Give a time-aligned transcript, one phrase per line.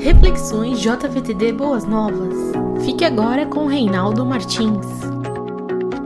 [0.00, 2.34] Reflexões JVTD Boas Novas.
[2.86, 4.86] Fique agora com Reinaldo Martins.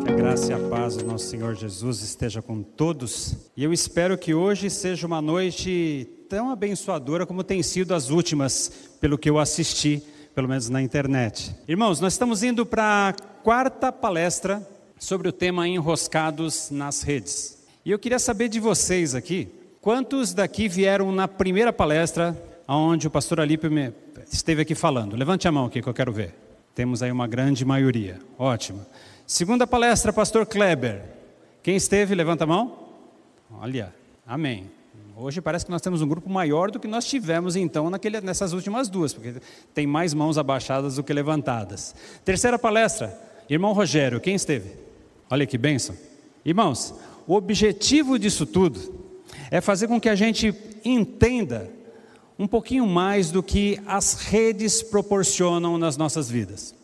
[0.04, 3.36] A graça e a paz do nosso Senhor Jesus esteja com todos.
[3.56, 8.68] E eu espero que hoje seja uma noite tão abençoadora como tem sido as últimas,
[9.00, 10.02] pelo que eu assisti,
[10.34, 11.54] pelo menos na internet.
[11.68, 13.12] Irmãos, nós estamos indo para a
[13.44, 14.68] quarta palestra
[14.98, 17.62] sobre o tema enroscados nas redes.
[17.84, 19.48] E eu queria saber de vocês aqui,
[19.80, 22.36] quantos daqui vieram na primeira palestra
[22.68, 23.70] onde o pastor Alípio
[24.32, 25.16] esteve aqui falando?
[25.16, 26.34] Levante a mão aqui que eu quero ver.
[26.74, 28.18] Temos aí uma grande maioria.
[28.38, 28.84] Ótimo.
[29.26, 31.02] Segunda palestra, pastor Kleber.
[31.62, 32.14] Quem esteve?
[32.14, 32.78] Levanta a mão.
[33.50, 33.94] Olha,
[34.26, 34.70] amém.
[35.16, 38.52] Hoje parece que nós temos um grupo maior do que nós tivemos então naquele, nessas
[38.52, 39.34] últimas duas, porque
[39.72, 41.94] tem mais mãos abaixadas do que levantadas.
[42.24, 43.16] Terceira palestra,
[43.48, 44.72] irmão Rogério, quem esteve?
[45.30, 45.96] Olha que bênção.
[46.44, 46.92] Irmãos,
[47.28, 48.80] o objetivo disso tudo
[49.52, 50.52] é fazer com que a gente
[50.84, 51.70] entenda
[52.38, 56.74] um pouquinho mais do que as redes proporcionam nas nossas vidas.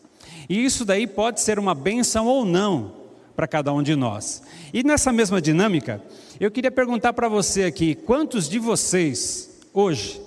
[0.49, 2.93] E isso daí pode ser uma benção ou não
[3.35, 4.41] para cada um de nós.
[4.73, 6.01] E nessa mesma dinâmica,
[6.39, 10.21] eu queria perguntar para você aqui: quantos de vocês hoje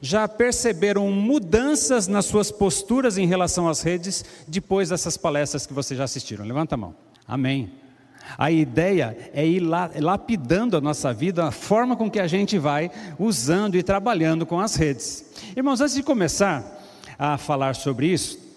[0.00, 5.98] já perceberam mudanças nas suas posturas em relação às redes depois dessas palestras que vocês
[5.98, 6.44] já assistiram?
[6.44, 6.94] Levanta a mão.
[7.26, 7.70] Amém.
[8.36, 12.90] A ideia é ir lapidando a nossa vida, a forma com que a gente vai
[13.18, 15.24] usando e trabalhando com as redes.
[15.56, 16.64] Irmãos, antes de começar
[17.18, 18.48] a falar sobre isso,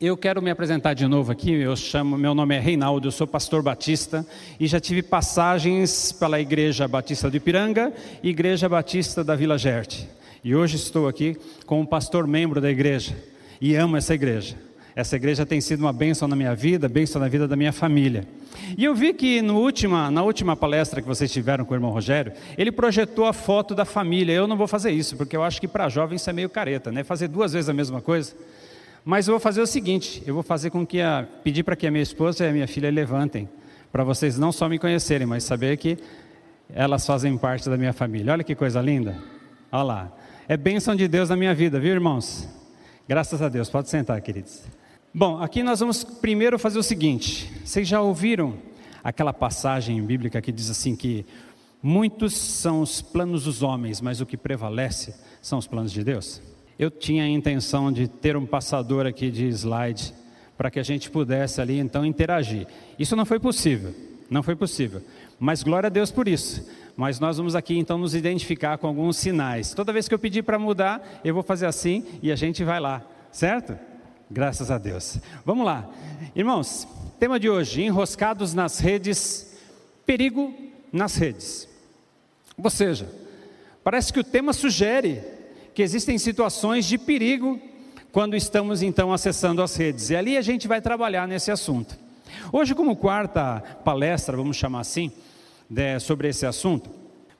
[0.00, 1.52] eu quero me apresentar de novo aqui.
[1.52, 4.26] Eu chamo, meu nome é Reinaldo, eu sou pastor batista
[4.58, 7.92] e já tive passagens pela Igreja Batista de Ipiranga
[8.22, 10.08] e Igreja Batista da Vila Gerte.
[10.42, 13.14] E hoje estou aqui como pastor membro da igreja
[13.60, 14.56] e amo essa igreja.
[15.00, 18.28] Essa igreja tem sido uma bênção na minha vida, bênção na vida da minha família.
[18.76, 21.90] E eu vi que no última, na última palestra que vocês tiveram com o irmão
[21.90, 24.34] Rogério, ele projetou a foto da família.
[24.34, 26.92] Eu não vou fazer isso, porque eu acho que para jovens isso é meio careta,
[26.92, 27.02] né?
[27.02, 28.34] Fazer duas vezes a mesma coisa.
[29.02, 31.26] Mas eu vou fazer o seguinte: eu vou fazer com que a.
[31.42, 33.48] pedir para que a minha esposa e a minha filha levantem,
[33.90, 35.96] para vocês não só me conhecerem, mas saber que
[36.74, 38.34] elas fazem parte da minha família.
[38.34, 39.16] Olha que coisa linda.
[39.72, 40.12] Olha lá.
[40.46, 42.46] É bênção de Deus na minha vida, viu, irmãos?
[43.08, 43.70] Graças a Deus.
[43.70, 44.79] Pode sentar, queridos.
[45.12, 48.54] Bom, aqui nós vamos primeiro fazer o seguinte: vocês já ouviram
[49.02, 51.26] aquela passagem bíblica que diz assim que
[51.82, 55.12] muitos são os planos dos homens, mas o que prevalece
[55.42, 56.40] são os planos de Deus?
[56.78, 60.14] Eu tinha a intenção de ter um passador aqui de slide
[60.56, 62.68] para que a gente pudesse ali então interagir.
[62.96, 63.92] Isso não foi possível,
[64.30, 65.02] não foi possível.
[65.40, 66.70] Mas glória a Deus por isso.
[66.96, 69.74] Mas nós vamos aqui então nos identificar com alguns sinais.
[69.74, 72.78] Toda vez que eu pedir para mudar, eu vou fazer assim e a gente vai
[72.78, 73.89] lá, certo?
[74.32, 75.18] Graças a Deus.
[75.44, 75.90] Vamos lá.
[76.36, 76.86] Irmãos,
[77.18, 79.58] tema de hoje: enroscados nas redes,
[80.06, 80.54] perigo
[80.92, 81.68] nas redes.
[82.56, 83.12] Ou seja,
[83.82, 85.20] parece que o tema sugere
[85.74, 87.60] que existem situações de perigo
[88.12, 90.10] quando estamos então acessando as redes.
[90.10, 91.98] E ali a gente vai trabalhar nesse assunto.
[92.52, 95.10] Hoje, como quarta palestra, vamos chamar assim,
[95.68, 96.88] de, sobre esse assunto,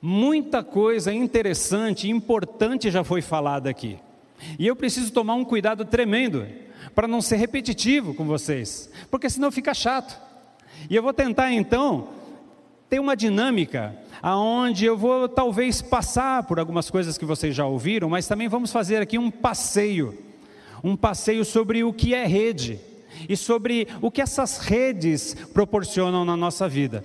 [0.01, 3.97] muita coisa interessante e importante já foi falada aqui.
[4.59, 6.45] E eu preciso tomar um cuidado tremendo
[6.93, 10.19] para não ser repetitivo com vocês, porque senão fica chato.
[10.89, 12.09] E eu vou tentar então
[12.89, 18.09] ter uma dinâmica aonde eu vou talvez passar por algumas coisas que vocês já ouviram,
[18.09, 20.17] mas também vamos fazer aqui um passeio,
[20.83, 22.79] um passeio sobre o que é rede
[23.27, 27.03] e sobre o que essas redes proporcionam na nossa vida.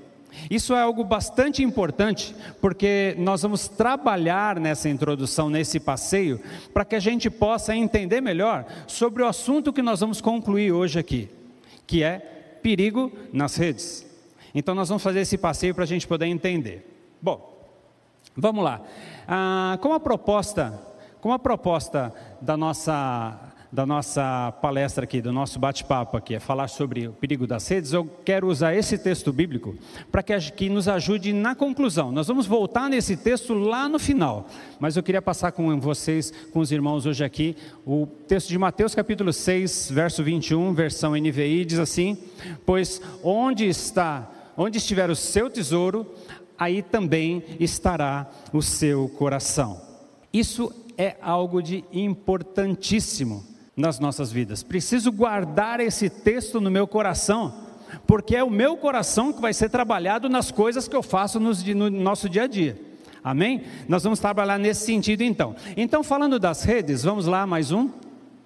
[0.51, 6.41] Isso é algo bastante importante, porque nós vamos trabalhar nessa introdução, nesse passeio,
[6.73, 10.99] para que a gente possa entender melhor sobre o assunto que nós vamos concluir hoje
[10.99, 11.29] aqui,
[11.87, 12.19] que é
[12.63, 14.07] perigo nas redes.
[14.55, 16.87] Então, nós vamos fazer esse passeio para a gente poder entender.
[17.21, 17.57] Bom,
[18.37, 18.81] vamos lá.
[19.29, 20.81] Ah, com a proposta,
[21.21, 26.69] com a proposta da nossa da nossa palestra aqui, do nosso bate-papo aqui, é falar
[26.69, 29.75] sobre o perigo das redes, eu quero usar esse texto bíblico
[30.11, 32.13] para que, que nos ajude na conclusão.
[32.13, 36.61] Nós vamos voltar nesse texto lá no final, mas eu queria passar com vocês, com
[36.61, 41.79] os irmãos hoje aqui, o texto de Mateus capítulo 6, verso 21, versão NVI, diz
[41.79, 42.17] assim:
[42.65, 46.07] Pois onde está, onde estiver o seu tesouro,
[46.59, 49.81] aí também estará o seu coração.
[50.33, 54.63] Isso é algo de importantíssimo nas nossas vidas.
[54.63, 57.55] Preciso guardar esse texto no meu coração,
[58.07, 61.53] porque é o meu coração que vai ser trabalhado nas coisas que eu faço no,
[61.75, 62.81] no nosso dia a dia.
[63.23, 63.65] Amém?
[63.87, 65.55] Nós vamos trabalhar nesse sentido então.
[65.77, 67.91] Então, falando das redes, vamos lá, mais um.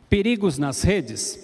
[0.09, 1.39] Perigos nas redes.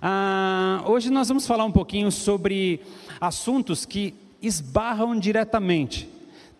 [0.00, 2.80] Ah, hoje nós vamos falar um pouquinho sobre
[3.20, 6.15] assuntos que esbarram diretamente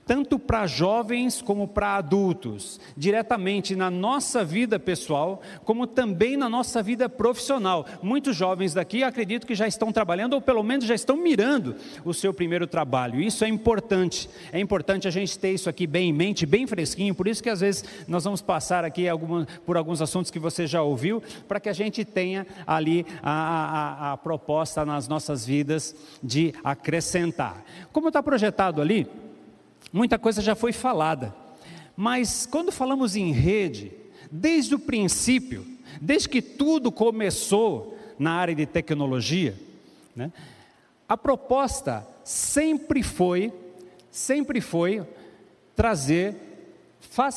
[0.07, 6.81] tanto para jovens como para adultos, diretamente na nossa vida pessoal, como também na nossa
[6.81, 7.85] vida profissional.
[8.01, 11.75] Muitos jovens daqui acredito que já estão trabalhando ou pelo menos já estão mirando
[12.05, 13.21] o seu primeiro trabalho.
[13.21, 14.31] Isso é importante.
[14.53, 17.13] É importante a gente ter isso aqui bem em mente, bem fresquinho.
[17.13, 20.69] Por isso que às vezes nós vamos passar aqui alguma, por alguns assuntos que você
[20.69, 25.97] já ouviu, para que a gente tenha ali a, a, a proposta nas nossas vidas
[26.23, 27.65] de acrescentar.
[27.93, 29.09] Como está projetado ali,
[29.93, 31.35] muita coisa já foi falada.
[31.97, 33.93] Mas quando falamos em rede,
[34.31, 35.67] desde o princípio,
[36.01, 39.57] desde que tudo começou na área de tecnologia,
[40.15, 40.33] né,
[41.09, 43.53] a proposta sempre foi,
[44.11, 45.07] sempre foi
[45.75, 46.35] trazer,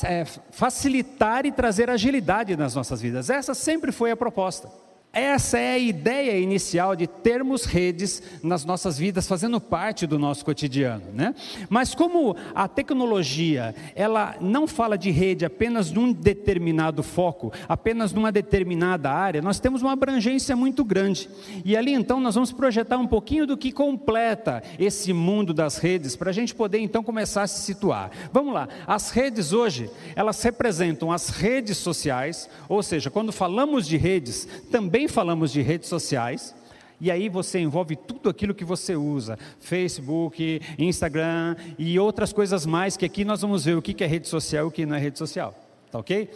[0.04, 3.30] é, facilitar e trazer agilidade nas nossas vidas.
[3.30, 4.70] Essa sempre foi a proposta.
[5.12, 10.44] Essa é a ideia inicial de termos redes nas nossas vidas, fazendo parte do nosso
[10.44, 11.34] cotidiano, né?
[11.68, 18.30] Mas como a tecnologia, ela não fala de rede apenas num determinado foco, apenas numa
[18.30, 21.28] determinada área, nós temos uma abrangência muito grande.
[21.64, 26.14] E ali então nós vamos projetar um pouquinho do que completa esse mundo das redes,
[26.14, 28.12] para a gente poder então começar a se situar.
[28.32, 33.96] Vamos lá, as redes hoje, elas representam as redes sociais, ou seja, quando falamos de
[33.96, 36.54] redes, também também falamos de redes sociais,
[37.00, 42.98] e aí você envolve tudo aquilo que você usa: Facebook, Instagram e outras coisas mais,
[42.98, 44.98] que aqui nós vamos ver o que é rede social e o que não é
[44.98, 45.54] rede social.
[45.90, 46.28] Tá ok?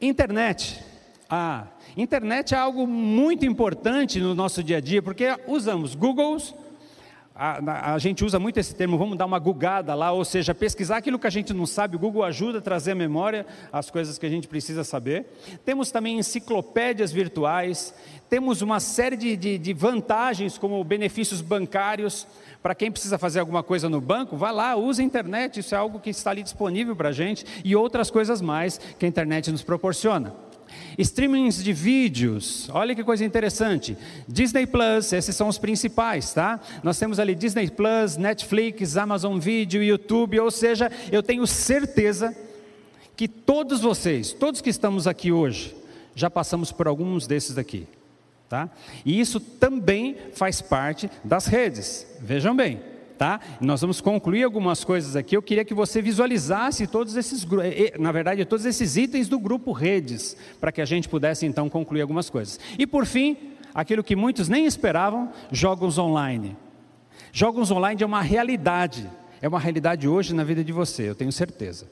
[0.00, 0.78] Internet.
[1.28, 1.66] Ah,
[1.96, 6.54] internet é algo muito importante no nosso dia a dia, porque usamos Googles,
[7.44, 10.98] a, a, gente usa muito esse termo, vamos dar uma gugada lá, ou seja, pesquisar
[10.98, 14.16] aquilo que a gente não sabe, o Google ajuda a trazer à memória as coisas
[14.16, 15.26] que a gente precisa saber.
[15.64, 17.92] Temos também enciclopédias virtuais,
[18.30, 22.28] temos uma série de, de, de vantagens, como benefícios bancários,
[22.62, 25.78] para quem precisa fazer alguma coisa no banco, vá lá, use a internet, isso é
[25.78, 29.50] algo que está ali disponível para a gente, e outras coisas mais que a internet
[29.50, 30.32] nos proporciona.
[30.98, 33.96] Streamings de vídeos, olha que coisa interessante.
[34.28, 36.60] Disney Plus, esses são os principais, tá?
[36.82, 42.36] Nós temos ali Disney Plus, Netflix, Amazon Video, YouTube, ou seja, eu tenho certeza
[43.16, 45.74] que todos vocês, todos que estamos aqui hoje,
[46.14, 47.86] já passamos por alguns desses daqui,
[48.48, 48.68] tá?
[49.04, 52.06] E isso também faz parte das redes.
[52.20, 52.80] Vejam bem,
[53.18, 53.40] tá?
[53.60, 55.36] Nós vamos concluir algumas coisas aqui.
[55.36, 57.46] Eu queria que você visualizasse todos esses,
[57.98, 62.00] na verdade, todos esses itens do grupo redes, para que a gente pudesse então concluir
[62.00, 62.58] algumas coisas.
[62.78, 63.36] E por fim,
[63.74, 66.56] aquilo que muitos nem esperavam, jogos online.
[67.32, 69.08] Jogos online é uma realidade,
[69.40, 71.86] é uma realidade hoje na vida de você, eu tenho certeza.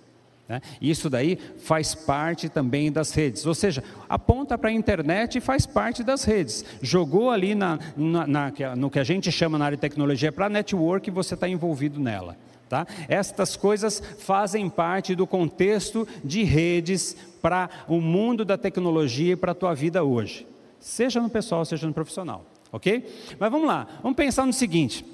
[0.50, 0.60] Né?
[0.82, 5.64] Isso daí faz parte também das redes, ou seja, aponta para a internet e faz
[5.64, 6.64] parte das redes.
[6.82, 10.48] Jogou ali na, na, na, no que a gente chama na área de tecnologia para
[10.48, 12.36] network, você está envolvido nela.
[12.68, 12.84] Tá?
[13.08, 19.52] Estas coisas fazem parte do contexto de redes para o mundo da tecnologia e para
[19.52, 20.44] a tua vida hoje,
[20.80, 23.08] seja no pessoal, seja no profissional, ok?
[23.38, 25.04] Mas vamos lá, vamos pensar no seguinte: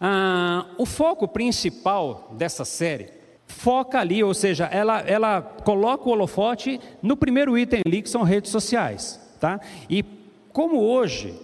[0.00, 3.17] ah, o foco principal dessa série
[3.48, 8.22] foca ali, ou seja, ela, ela coloca o holofote no primeiro item ali, que são
[8.22, 9.20] redes sociais.
[9.40, 9.60] Tá?
[9.90, 10.04] E
[10.52, 11.34] como hoje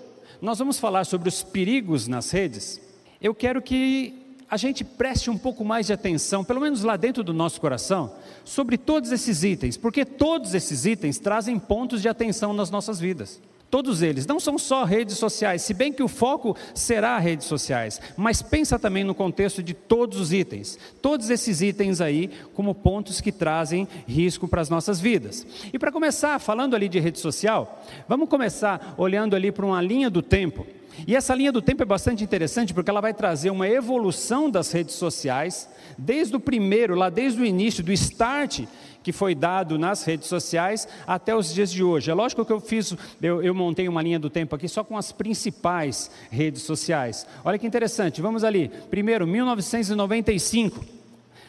[0.41, 2.81] nós vamos falar sobre os perigos nas redes,
[3.21, 7.25] eu quero que a gente preste um pouco mais de atenção, pelo menos lá dentro
[7.25, 8.12] do nosso coração,
[8.45, 13.40] sobre todos esses itens, porque todos esses itens trazem pontos de atenção nas nossas vidas.
[13.75, 18.00] Todos eles, não são só redes sociais, se bem que o foco será redes sociais,
[18.16, 20.78] mas pensa também no contexto de todos os itens.
[21.02, 25.45] Todos esses itens aí como pontos que trazem risco para as nossas vidas.
[25.73, 30.09] E para começar, falando ali de rede social, vamos começar olhando ali para uma linha
[30.09, 30.64] do tempo.
[31.04, 34.71] E essa linha do tempo é bastante interessante porque ela vai trazer uma evolução das
[34.71, 38.66] redes sociais, desde o primeiro, lá desde o início, do start
[39.04, 42.11] que foi dado nas redes sociais até os dias de hoje.
[42.11, 44.96] É lógico que eu fiz, eu, eu montei uma linha do tempo aqui só com
[44.96, 47.26] as principais redes sociais.
[47.44, 48.70] Olha que interessante, vamos ali.
[48.90, 50.82] Primeiro, 1995.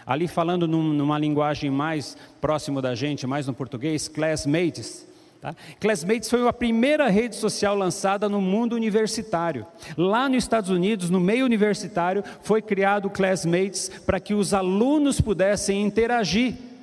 [0.05, 5.07] Ali falando num, numa linguagem mais próximo da gente, mais no português, Classmates.
[5.41, 5.55] Tá?
[5.79, 9.65] Classmates foi a primeira rede social lançada no mundo universitário.
[9.97, 15.21] Lá nos Estados Unidos, no meio universitário, foi criado o Classmates para que os alunos
[15.21, 16.74] pudessem interagir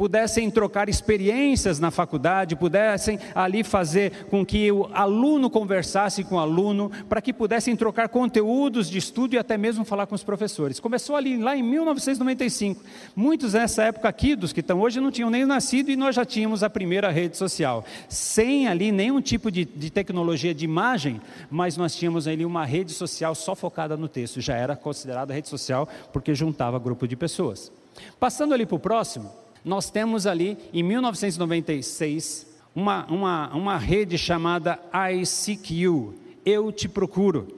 [0.00, 6.38] pudessem trocar experiências na faculdade, pudessem ali fazer com que o aluno conversasse com o
[6.38, 10.80] aluno, para que pudessem trocar conteúdos de estudo e até mesmo falar com os professores.
[10.80, 12.82] Começou ali lá em 1995.
[13.14, 16.24] Muitos nessa época aqui, dos que estão hoje, não tinham nem nascido e nós já
[16.24, 17.84] tínhamos a primeira rede social.
[18.08, 22.92] Sem ali nenhum tipo de, de tecnologia de imagem, mas nós tínhamos ali uma rede
[22.92, 24.40] social só focada no texto.
[24.40, 27.70] Já era considerada rede social porque juntava grupo de pessoas.
[28.18, 29.30] Passando ali para o próximo,
[29.64, 36.14] nós temos ali, em 1996, uma, uma, uma rede chamada ICQ,
[36.44, 37.48] Eu Te Procuro,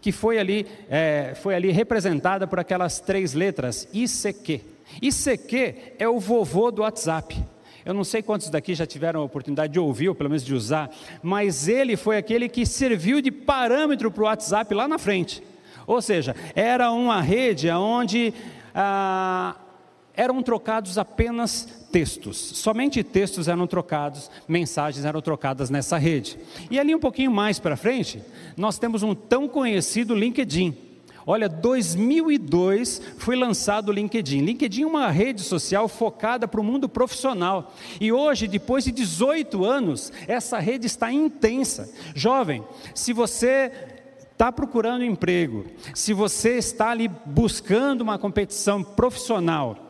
[0.00, 4.60] que foi ali, é, foi ali representada por aquelas três letras, ICQ.
[5.02, 7.36] ICQ é o vovô do WhatsApp.
[7.84, 10.52] Eu não sei quantos daqui já tiveram a oportunidade de ouvir, ou pelo menos de
[10.52, 10.90] usar,
[11.22, 15.42] mas ele foi aquele que serviu de parâmetro para o WhatsApp lá na frente.
[15.86, 18.34] Ou seja, era uma rede onde
[18.74, 19.54] ah,
[20.16, 26.38] eram trocados apenas textos, somente textos eram trocados, mensagens eram trocadas nessa rede.
[26.70, 28.22] E ali um pouquinho mais para frente,
[28.56, 30.76] nós temos um tão conhecido LinkedIn.
[31.28, 34.44] Olha, 2002 foi lançado o LinkedIn.
[34.44, 37.74] LinkedIn é uma rede social focada para o mundo profissional.
[38.00, 41.92] E hoje, depois de 18 anos, essa rede está intensa.
[42.14, 42.62] Jovem,
[42.94, 43.72] se você
[44.32, 49.85] está procurando emprego, se você está ali buscando uma competição profissional,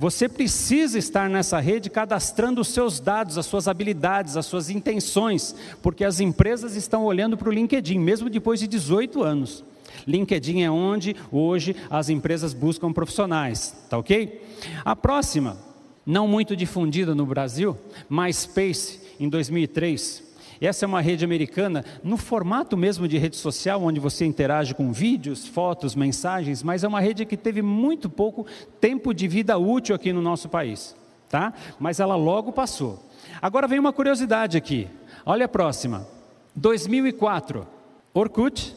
[0.00, 5.54] você precisa estar nessa rede cadastrando os seus dados, as suas habilidades, as suas intenções,
[5.82, 9.62] porque as empresas estão olhando para o LinkedIn, mesmo depois de 18 anos.
[10.06, 14.42] LinkedIn é onde hoje as empresas buscam profissionais, tá ok?
[14.82, 15.58] A próxima,
[16.06, 17.76] não muito difundida no Brasil,
[18.08, 20.29] MySpace, em 2003.
[20.60, 24.92] Essa é uma rede americana no formato mesmo de rede social, onde você interage com
[24.92, 28.46] vídeos, fotos, mensagens, mas é uma rede que teve muito pouco
[28.80, 30.94] tempo de vida útil aqui no nosso país,
[31.30, 31.54] tá?
[31.78, 33.02] Mas ela logo passou.
[33.40, 34.86] Agora vem uma curiosidade aqui.
[35.24, 36.06] Olha a próxima.
[36.54, 37.66] 2004,
[38.12, 38.76] Orkut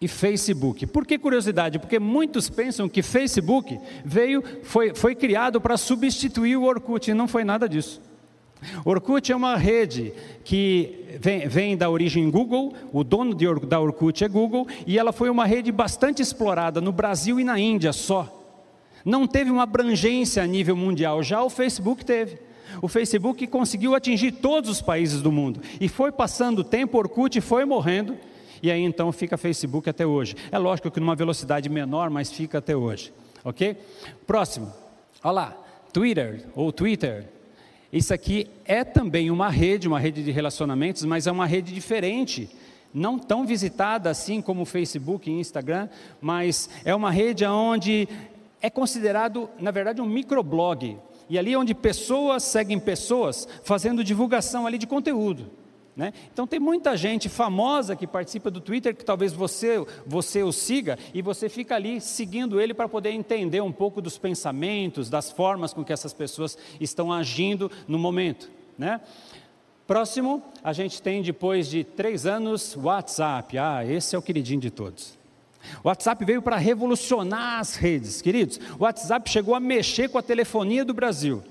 [0.00, 0.86] e Facebook.
[0.86, 1.78] Por que curiosidade?
[1.78, 7.26] Porque muitos pensam que Facebook veio, foi, foi criado para substituir o Orkut, e não
[7.26, 8.00] foi nada disso.
[8.84, 10.12] Orkut é uma rede
[10.44, 15.12] que vem, vem, da origem Google, o dono de, da Orkut é Google, e ela
[15.12, 18.36] foi uma rede bastante explorada no Brasil e na Índia só.
[19.04, 22.38] Não teve uma abrangência a nível mundial, já o Facebook teve.
[22.80, 25.60] O Facebook conseguiu atingir todos os países do mundo.
[25.80, 28.16] E foi passando o tempo, Orkut foi morrendo,
[28.62, 30.36] e aí então fica Facebook até hoje.
[30.52, 33.12] É lógico que numa velocidade menor, mas fica até hoje.
[33.44, 33.76] Ok?
[34.26, 34.72] Próximo.
[35.22, 35.56] Olha lá,
[35.92, 37.39] Twitter ou Twitter.
[37.92, 42.48] Isso aqui é também uma rede, uma rede de relacionamentos, mas é uma rede diferente.
[42.94, 45.88] Não tão visitada assim como o Facebook e Instagram,
[46.20, 48.08] mas é uma rede onde
[48.62, 50.98] é considerado, na verdade, um microblog.
[51.28, 55.50] E ali é onde pessoas seguem pessoas fazendo divulgação ali de conteúdo.
[56.00, 56.14] Né?
[56.32, 60.98] Então tem muita gente famosa que participa do Twitter que talvez você, você o siga
[61.12, 65.74] e você fica ali seguindo ele para poder entender um pouco dos pensamentos, das formas
[65.74, 68.50] com que essas pessoas estão agindo no momento.
[68.78, 68.98] Né?
[69.86, 73.58] Próximo, a gente tem depois de três anos WhatsApp.
[73.58, 75.18] Ah, esse é o queridinho de todos.
[75.84, 78.58] O WhatsApp veio para revolucionar as redes, queridos.
[78.78, 81.42] O WhatsApp chegou a mexer com a telefonia do Brasil.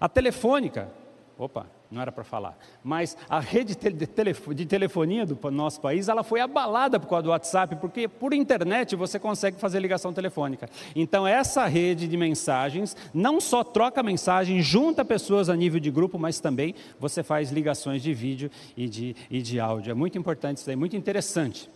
[0.00, 0.90] A telefônica,
[1.36, 6.40] opa, não era para falar, mas a rede de telefonia do nosso país, ela foi
[6.40, 10.68] abalada por causa do WhatsApp, porque por internet você consegue fazer ligação telefônica.
[10.94, 16.18] Então essa rede de mensagens não só troca mensagem, junta pessoas a nível de grupo,
[16.18, 19.92] mas também você faz ligações de vídeo e de, e de áudio.
[19.92, 21.70] É muito importante isso aí, muito interessante.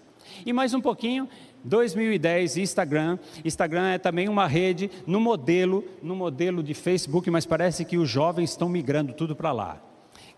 [0.44, 1.28] E mais um pouquinho,
[1.64, 3.18] 2010, Instagram.
[3.44, 8.08] Instagram é também uma rede no modelo, no modelo de Facebook, mas parece que os
[8.08, 9.82] jovens estão migrando tudo para lá.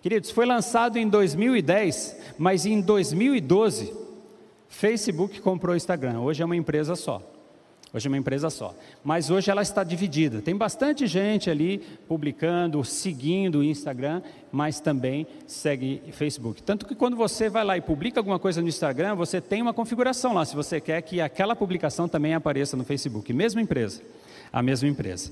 [0.02, 3.92] Queridos, foi lançado em 2010, mas em 2012,
[4.68, 6.20] Facebook comprou o Instagram.
[6.20, 7.22] Hoje é uma empresa só.
[7.92, 8.74] Hoje é uma empresa só.
[9.04, 10.40] Mas hoje ela está dividida.
[10.40, 11.78] Tem bastante gente ali
[12.08, 16.62] publicando, seguindo o Instagram, mas também segue Facebook.
[16.62, 19.74] Tanto que quando você vai lá e publica alguma coisa no Instagram, você tem uma
[19.74, 23.32] configuração lá, se você quer que aquela publicação também apareça no Facebook.
[23.34, 24.00] Mesma empresa.
[24.50, 25.30] A mesma empresa.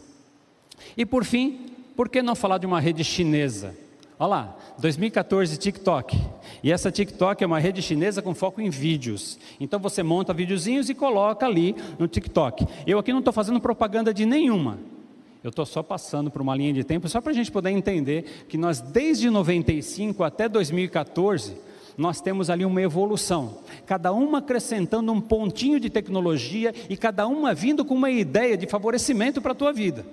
[0.94, 3.87] E por fim, por que não falar de uma rede chinesa?
[4.18, 6.18] Olha lá, 2014 TikTok.
[6.62, 9.38] E essa TikTok é uma rede chinesa com foco em vídeos.
[9.60, 12.66] Então você monta videozinhos e coloca ali no TikTok.
[12.84, 14.78] Eu aqui não estou fazendo propaganda de nenhuma.
[15.42, 18.44] Eu estou só passando por uma linha de tempo, só para a gente poder entender
[18.48, 21.54] que nós, desde 95 até 2014,
[21.96, 27.54] nós temos ali uma evolução, cada uma acrescentando um pontinho de tecnologia e cada uma
[27.54, 30.04] vindo com uma ideia de favorecimento para a tua vida.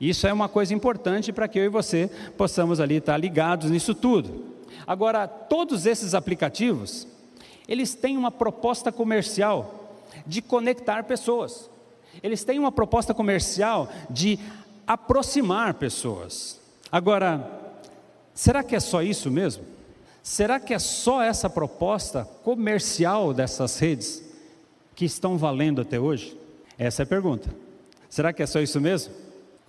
[0.00, 3.94] Isso é uma coisa importante para que eu e você possamos ali estar ligados nisso
[3.94, 4.46] tudo.
[4.86, 7.06] Agora, todos esses aplicativos,
[7.68, 11.68] eles têm uma proposta comercial de conectar pessoas.
[12.22, 14.38] Eles têm uma proposta comercial de
[14.86, 16.58] aproximar pessoas.
[16.90, 17.48] Agora,
[18.34, 19.64] será que é só isso mesmo?
[20.22, 24.22] Será que é só essa proposta comercial dessas redes
[24.94, 26.36] que estão valendo até hoje?
[26.78, 27.54] Essa é a pergunta.
[28.08, 29.12] Será que é só isso mesmo?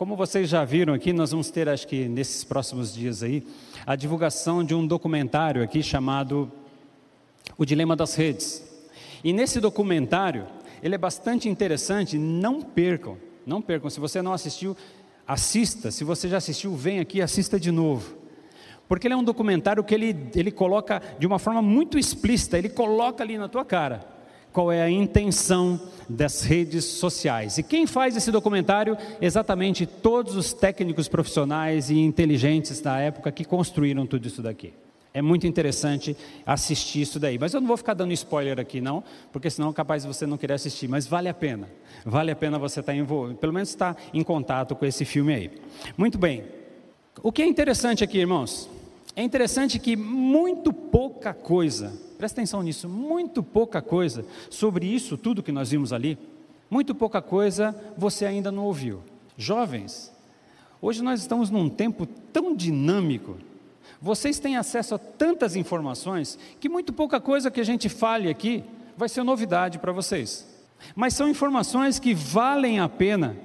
[0.02, 3.46] Como vocês já viram aqui, nós vamos ter, acho que nesses próximos dias aí,
[3.86, 6.52] a divulgação de um documentário aqui chamado
[7.56, 8.68] O Dilema das Redes.
[9.24, 10.48] E nesse documentário,
[10.82, 13.16] ele é bastante interessante, não percam,
[13.46, 13.92] não percam.
[13.92, 14.76] Se você não assistiu,
[15.28, 15.92] assista.
[15.92, 18.18] Se você já assistiu, vem aqui assista de novo.
[18.88, 22.70] Porque ele é um documentário que ele, ele coloca de uma forma muito explícita, ele
[22.70, 24.21] coloca ali na tua cara
[24.52, 25.80] qual é a intenção
[26.10, 27.58] das redes sociais.
[27.58, 28.98] E quem faz esse documentário?
[29.22, 34.74] Exatamente todos os técnicos profissionais e inteligentes da época que construíram tudo isso daqui.
[35.14, 36.16] É muito interessante
[36.46, 37.38] assistir isso daí.
[37.38, 40.54] Mas eu não vou ficar dando spoiler aqui, não, porque senão capaz você não querer
[40.54, 40.88] assistir.
[40.88, 41.68] Mas vale a pena.
[42.06, 45.52] Vale a pena você estar envolvido, pelo menos estar em contato com esse filme aí.
[45.98, 46.44] Muito bem.
[47.22, 48.70] O que é interessante aqui, irmãos?
[49.14, 55.42] É interessante que muito pouca coisa Presta atenção nisso, muito pouca coisa sobre isso tudo
[55.42, 56.20] que nós vimos ali,
[56.70, 59.02] muito pouca coisa você ainda não ouviu.
[59.36, 60.14] Jovens,
[60.80, 63.38] hoje nós estamos num tempo tão dinâmico,
[64.00, 68.64] vocês têm acesso a tantas informações que muito pouca coisa que a gente fale aqui
[68.96, 70.48] vai ser novidade para vocês.
[70.96, 73.36] Mas são informações que valem a pena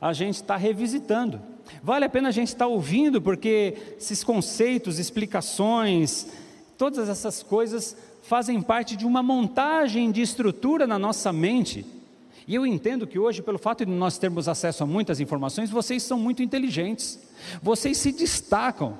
[0.00, 1.42] a gente estar tá revisitando.
[1.82, 6.28] Vale a pena a gente estar tá ouvindo, porque esses conceitos, explicações,
[6.76, 11.86] Todas essas coisas fazem parte de uma montagem de estrutura na nossa mente.
[12.46, 16.02] E eu entendo que hoje, pelo fato de nós termos acesso a muitas informações, vocês
[16.02, 17.18] são muito inteligentes.
[17.62, 18.98] Vocês se destacam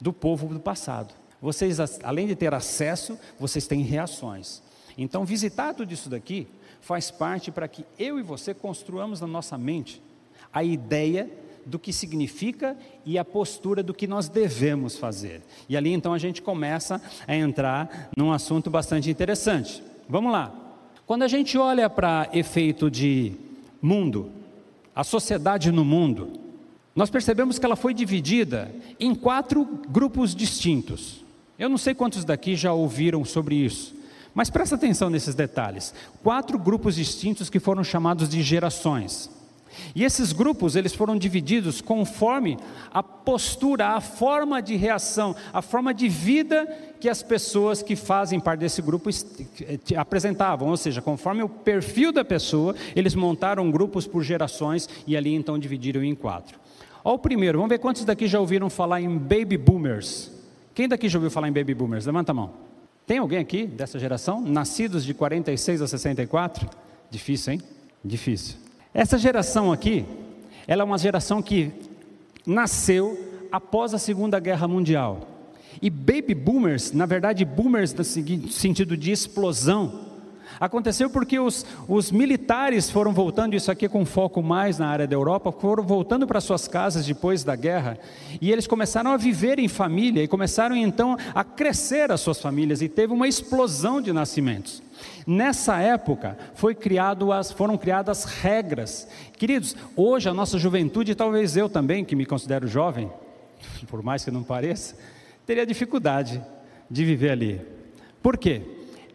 [0.00, 1.14] do povo do passado.
[1.40, 4.62] Vocês, além de ter acesso, vocês têm reações.
[4.96, 6.48] Então, visitar tudo isso daqui
[6.80, 10.02] faz parte para que eu e você construamos na nossa mente
[10.52, 11.30] a ideia
[11.66, 15.42] do que significa e a postura do que nós devemos fazer.
[15.68, 19.82] E ali então a gente começa a entrar num assunto bastante interessante.
[20.08, 20.52] Vamos lá.
[21.06, 23.32] Quando a gente olha para efeito de
[23.80, 24.30] mundo,
[24.94, 26.32] a sociedade no mundo,
[26.94, 31.24] nós percebemos que ela foi dividida em quatro grupos distintos.
[31.58, 33.94] Eu não sei quantos daqui já ouviram sobre isso,
[34.34, 35.94] mas presta atenção nesses detalhes.
[36.22, 39.30] Quatro grupos distintos que foram chamados de gerações.
[39.94, 42.56] E esses grupos, eles foram divididos conforme
[42.90, 46.66] a postura, a forma de reação, a forma de vida
[47.00, 49.10] que as pessoas que fazem parte desse grupo
[49.96, 55.34] apresentavam, ou seja, conforme o perfil da pessoa, eles montaram grupos por gerações e ali
[55.34, 56.58] então dividiram em quatro.
[57.04, 60.30] Olha o primeiro, vamos ver quantos daqui já ouviram falar em baby boomers.
[60.74, 62.06] Quem daqui já ouviu falar em baby boomers?
[62.06, 62.50] Levanta a mão.
[63.06, 64.40] Tem alguém aqui dessa geração?
[64.40, 66.68] Nascidos de 46 a 64?
[67.10, 67.62] Difícil, hein?
[68.02, 68.63] Difícil.
[68.94, 70.06] Essa geração aqui,
[70.68, 71.72] ela é uma geração que
[72.46, 75.28] nasceu após a Segunda Guerra Mundial.
[75.82, 80.03] E baby boomers, na verdade, boomers no sentido de explosão,
[80.60, 85.14] Aconteceu porque os, os, militares foram voltando, isso aqui com foco mais na área da
[85.14, 87.98] Europa, foram voltando para suas casas depois da guerra,
[88.40, 92.82] e eles começaram a viver em família, e começaram então a crescer as suas famílias,
[92.82, 94.82] e teve uma explosão de nascimentos.
[95.26, 99.08] Nessa época foi criado as, foram criadas regras.
[99.36, 103.10] Queridos, hoje a nossa juventude, talvez eu também, que me considero jovem,
[103.88, 104.96] por mais que não pareça,
[105.46, 106.42] teria dificuldade
[106.90, 107.60] de viver ali.
[108.22, 108.62] Por quê?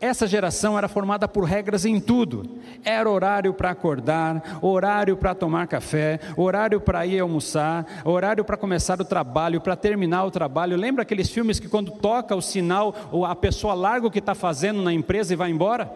[0.01, 2.59] Essa geração era formada por regras em tudo.
[2.85, 9.01] Era horário para acordar, horário para tomar café, horário para ir almoçar, horário para começar
[9.01, 10.77] o trabalho, para terminar o trabalho.
[10.77, 12.95] Lembra aqueles filmes que quando toca o sinal,
[13.27, 15.91] a pessoa larga o que está fazendo na empresa e vai embora?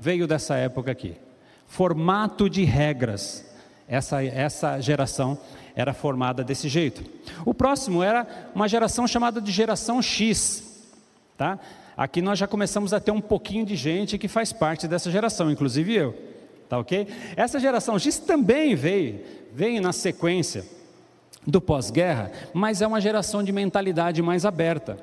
[0.00, 1.16] Veio dessa época aqui.
[1.68, 3.48] Formato de regras.
[3.86, 5.38] Essa, essa geração
[5.76, 7.04] era formada desse jeito.
[7.44, 10.84] O próximo era uma geração chamada de geração X.
[11.36, 11.58] Tá?
[11.96, 15.50] Aqui nós já começamos a ter um pouquinho de gente que faz parte dessa geração,
[15.50, 16.14] inclusive eu.
[16.68, 17.06] Tá ok?
[17.36, 19.20] Essa geração X também veio,
[19.52, 20.64] veio na sequência
[21.46, 24.98] do pós-guerra, mas é uma geração de mentalidade mais aberta.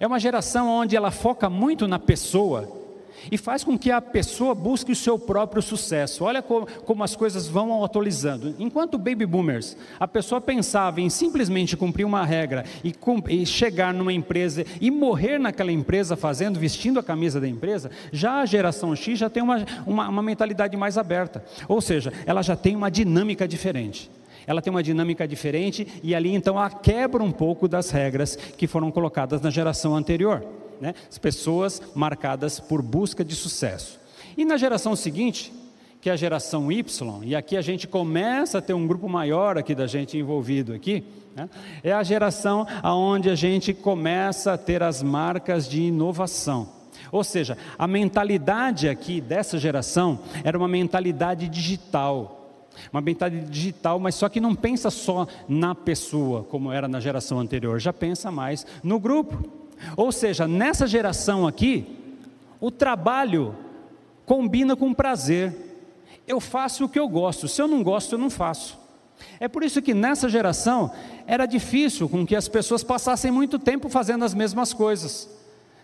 [0.00, 2.83] É uma geração onde ela foca muito na pessoa
[3.30, 6.24] e faz com que a pessoa busque o seu próprio sucesso.
[6.24, 8.54] Olha como, como as coisas vão atualizando.
[8.58, 12.94] Enquanto baby boomers, a pessoa pensava em simplesmente cumprir uma regra e,
[13.28, 18.40] e chegar numa empresa e morrer naquela empresa fazendo, vestindo a camisa da empresa, já
[18.40, 21.44] a geração X já tem uma, uma, uma mentalidade mais aberta.
[21.68, 24.10] Ou seja, ela já tem uma dinâmica diferente.
[24.46, 28.66] Ela tem uma dinâmica diferente e ali então ela quebra um pouco das regras que
[28.66, 30.44] foram colocadas na geração anterior.
[30.80, 30.94] Né?
[31.08, 34.00] As pessoas marcadas por busca de sucesso.
[34.36, 35.52] E na geração seguinte,
[36.00, 39.56] que é a geração Y, e aqui a gente começa a ter um grupo maior
[39.56, 41.02] aqui da gente envolvido aqui,
[41.34, 41.48] né?
[41.82, 46.68] é a geração aonde a gente começa a ter as marcas de inovação.
[47.10, 52.40] Ou seja, a mentalidade aqui dessa geração era uma mentalidade digital.
[52.92, 57.38] Uma mentalidade digital, mas só que não pensa só na pessoa, como era na geração
[57.38, 59.63] anterior, já pensa mais no grupo.
[59.96, 61.86] Ou seja, nessa geração aqui,
[62.60, 63.54] o trabalho
[64.26, 65.54] combina com prazer.
[66.26, 68.78] Eu faço o que eu gosto, se eu não gosto, eu não faço.
[69.38, 70.90] É por isso que nessa geração
[71.26, 75.28] era difícil com que as pessoas passassem muito tempo fazendo as mesmas coisas.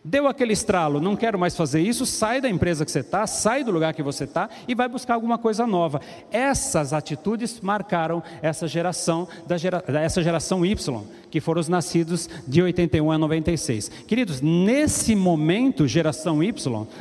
[0.02, 3.62] Deu aquele estralo, não quero mais fazer isso, sai da empresa que você está, sai
[3.62, 6.00] do lugar que você está e vai buscar alguma coisa nova.
[6.32, 10.74] Essas atitudes marcaram essa geração, da gera, essa geração Y,
[11.30, 13.90] que foram os nascidos de 81 a 96.
[14.06, 16.50] Queridos, nesse momento, geração Y,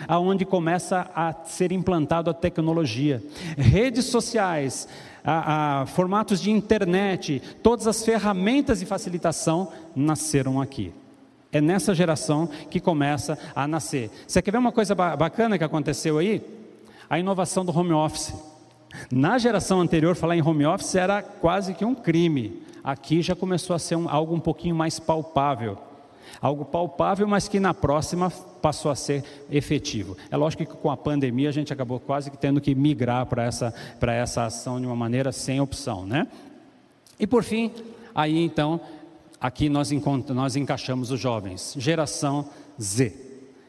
[0.05, 3.23] aonde começa a ser implantado a tecnologia,
[3.57, 4.89] redes sociais,
[5.23, 10.91] a, a, formatos de internet, todas as ferramentas de facilitação nasceram aqui.
[11.51, 14.12] É nessa geração que começa a nascer.
[14.27, 16.41] Você quer ver uma coisa bacana que aconteceu aí?
[17.09, 18.33] A inovação do home office.
[19.12, 22.62] Na geração anterior, falar em home office era quase que um crime.
[22.83, 25.77] Aqui já começou a ser um, algo um pouquinho mais palpável.
[26.39, 28.29] Algo palpável, mas que na próxima
[28.62, 30.15] passou a ser efetivo.
[30.29, 33.43] É lógico que com a pandemia a gente acabou quase que tendo que migrar para
[33.43, 36.27] essa, essa ação de uma maneira sem opção, né?
[37.19, 37.71] E por fim,
[38.13, 38.79] aí então
[39.39, 39.91] aqui nós,
[40.30, 42.49] nós encaixamos os jovens, geração
[42.82, 43.13] Z,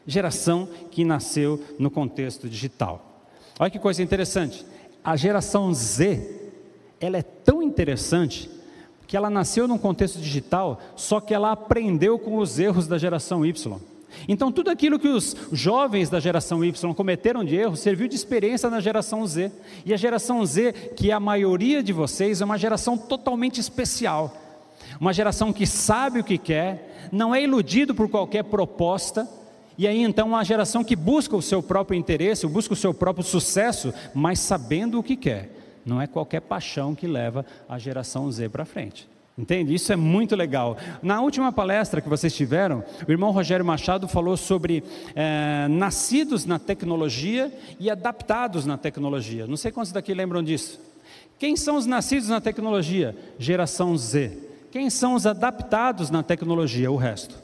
[0.05, 3.25] geração que nasceu no contexto digital.
[3.59, 4.65] Olha que coisa interessante,
[5.03, 6.51] a geração Z,
[6.99, 8.49] ela é tão interessante
[9.07, 13.45] que ela nasceu num contexto digital, só que ela aprendeu com os erros da geração
[13.45, 13.79] Y.
[14.27, 18.69] Então, tudo aquilo que os jovens da geração Y cometeram de erro serviu de experiência
[18.69, 19.51] na geração Z.
[19.85, 24.40] E a geração Z, que é a maioria de vocês, é uma geração totalmente especial
[25.01, 29.27] uma geração que sabe o que quer, não é iludido por qualquer proposta,
[29.75, 33.25] e aí então uma geração que busca o seu próprio interesse, busca o seu próprio
[33.25, 35.49] sucesso, mas sabendo o que quer.
[35.83, 39.09] Não é qualquer paixão que leva a geração Z para frente.
[39.35, 39.73] Entende?
[39.73, 40.77] Isso é muito legal.
[41.01, 44.83] Na última palestra que vocês tiveram, o irmão Rogério Machado falou sobre
[45.15, 49.47] é, nascidos na tecnologia e adaptados na tecnologia.
[49.47, 50.79] Não sei quantos daqui lembram disso.
[51.39, 53.15] Quem são os nascidos na tecnologia?
[53.39, 54.50] Geração Z.
[54.71, 56.89] Quem são os adaptados na tecnologia?
[56.89, 57.35] O resto.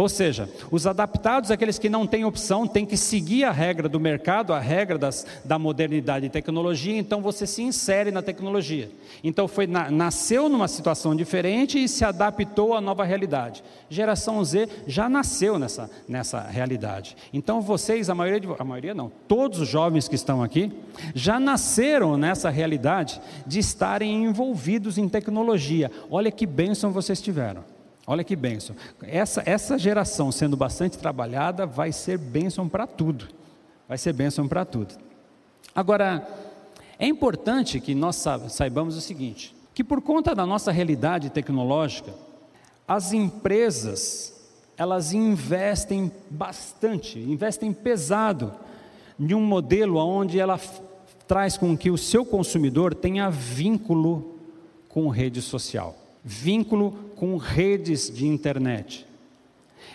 [0.00, 4.00] Ou seja, os adaptados, aqueles que não têm opção, têm que seguir a regra do
[4.00, 8.90] mercado, a regra das, da modernidade e tecnologia, então você se insere na tecnologia.
[9.22, 13.62] Então foi nasceu numa situação diferente e se adaptou à nova realidade.
[13.90, 17.14] Geração Z já nasceu nessa, nessa realidade.
[17.30, 20.72] Então vocês, a maioria, de, a maioria não, todos os jovens que estão aqui,
[21.14, 25.90] já nasceram nessa realidade de estarem envolvidos em tecnologia.
[26.10, 27.79] Olha que bênção vocês tiveram.
[28.06, 28.74] Olha que bênção.
[29.02, 33.28] Essa, essa geração sendo bastante trabalhada vai ser bênção para tudo.
[33.88, 34.94] Vai ser bênção para tudo.
[35.74, 36.26] Agora,
[36.98, 42.12] é importante que nós saibamos o seguinte: que por conta da nossa realidade tecnológica,
[42.86, 44.38] as empresas
[44.76, 48.54] elas investem bastante, investem pesado
[49.18, 50.58] em um modelo onde ela
[51.28, 54.38] traz com que o seu consumidor tenha vínculo
[54.88, 59.06] com rede social vínculo com redes de internet.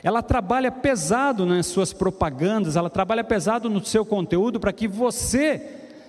[0.03, 5.61] Ela trabalha pesado nas suas propagandas, ela trabalha pesado no seu conteúdo para que você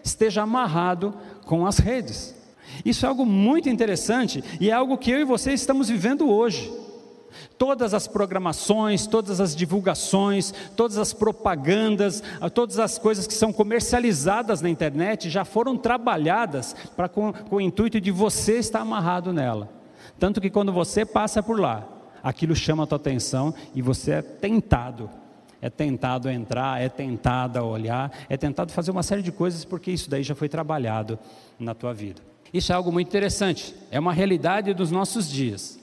[0.04, 1.14] esteja amarrado
[1.46, 2.34] com as redes.
[2.84, 6.72] Isso é algo muito interessante e é algo que eu e você estamos vivendo hoje.
[7.58, 12.22] Todas as programações, todas as divulgações, todas as propagandas,
[12.54, 17.60] todas as coisas que são comercializadas na internet já foram trabalhadas para com, com o
[17.60, 19.75] intuito de você estar amarrado nela.
[20.18, 21.86] Tanto que quando você passa por lá,
[22.22, 25.10] aquilo chama a tua atenção e você é tentado.
[25.60, 29.64] É tentado a entrar, é tentado a olhar, é tentado fazer uma série de coisas
[29.64, 31.18] porque isso daí já foi trabalhado
[31.58, 32.20] na tua vida.
[32.52, 35.78] Isso é algo muito interessante, é uma realidade dos nossos dias.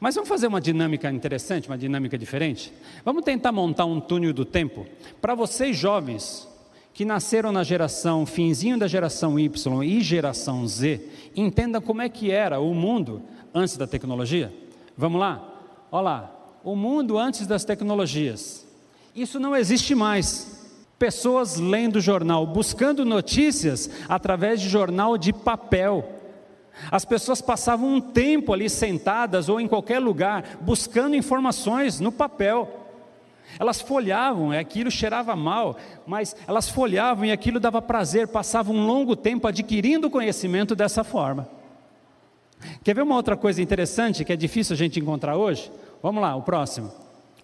[0.00, 2.72] Mas vamos fazer uma dinâmica interessante, uma dinâmica diferente?
[3.04, 4.86] Vamos tentar montar um túnel do tempo
[5.20, 6.48] para vocês jovens
[6.94, 11.00] que nasceram na geração finzinho da geração Y e geração Z,
[11.34, 13.22] entendam como é que era o mundo
[13.54, 14.52] antes da tecnologia?
[14.96, 15.42] Vamos lá?
[15.90, 16.30] Olha lá,
[16.64, 18.66] o mundo antes das tecnologias.
[19.14, 20.70] Isso não existe mais.
[20.98, 26.20] Pessoas lendo jornal, buscando notícias através de jornal de papel.
[26.90, 32.80] As pessoas passavam um tempo ali sentadas ou em qualquer lugar, buscando informações no papel.
[33.58, 38.86] Elas folhavam, e aquilo cheirava mal, mas elas folhavam e aquilo dava prazer, passavam um
[38.86, 41.48] longo tempo adquirindo conhecimento dessa forma.
[42.82, 45.70] Quer ver uma outra coisa interessante que é difícil a gente encontrar hoje?
[46.02, 46.90] Vamos lá, o próximo.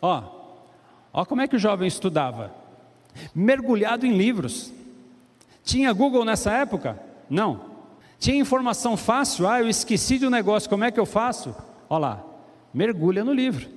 [0.01, 0.23] Ó,
[1.13, 2.53] ó como é que o jovem estudava?
[3.35, 4.73] Mergulhado em livros.
[5.65, 6.99] Tinha Google nessa época?
[7.29, 7.61] Não.
[8.19, 9.49] Tinha informação fácil?
[9.49, 11.55] Ah, eu esqueci de um negócio, como é que eu faço?
[11.89, 12.25] Olha lá,
[12.73, 13.69] mergulha no livro.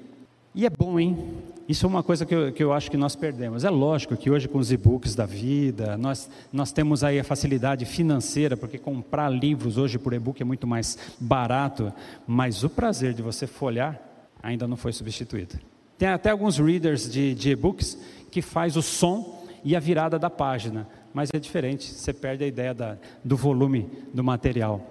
[0.54, 1.44] E é bom, hein?
[1.72, 3.64] Isso é uma coisa que eu, que eu acho que nós perdemos.
[3.64, 7.86] É lógico que hoje com os e-books da vida, nós, nós temos aí a facilidade
[7.86, 11.94] financeira, porque comprar livros hoje por e-book é muito mais barato,
[12.28, 13.98] mas o prazer de você folhar
[14.44, 15.56] ainda não foi substituído.
[15.98, 17.98] Tem até alguns readers de, de e-books
[18.30, 22.48] que faz o som e a virada da página mas é diferente, você perde a
[22.48, 24.82] ideia da, do volume do material.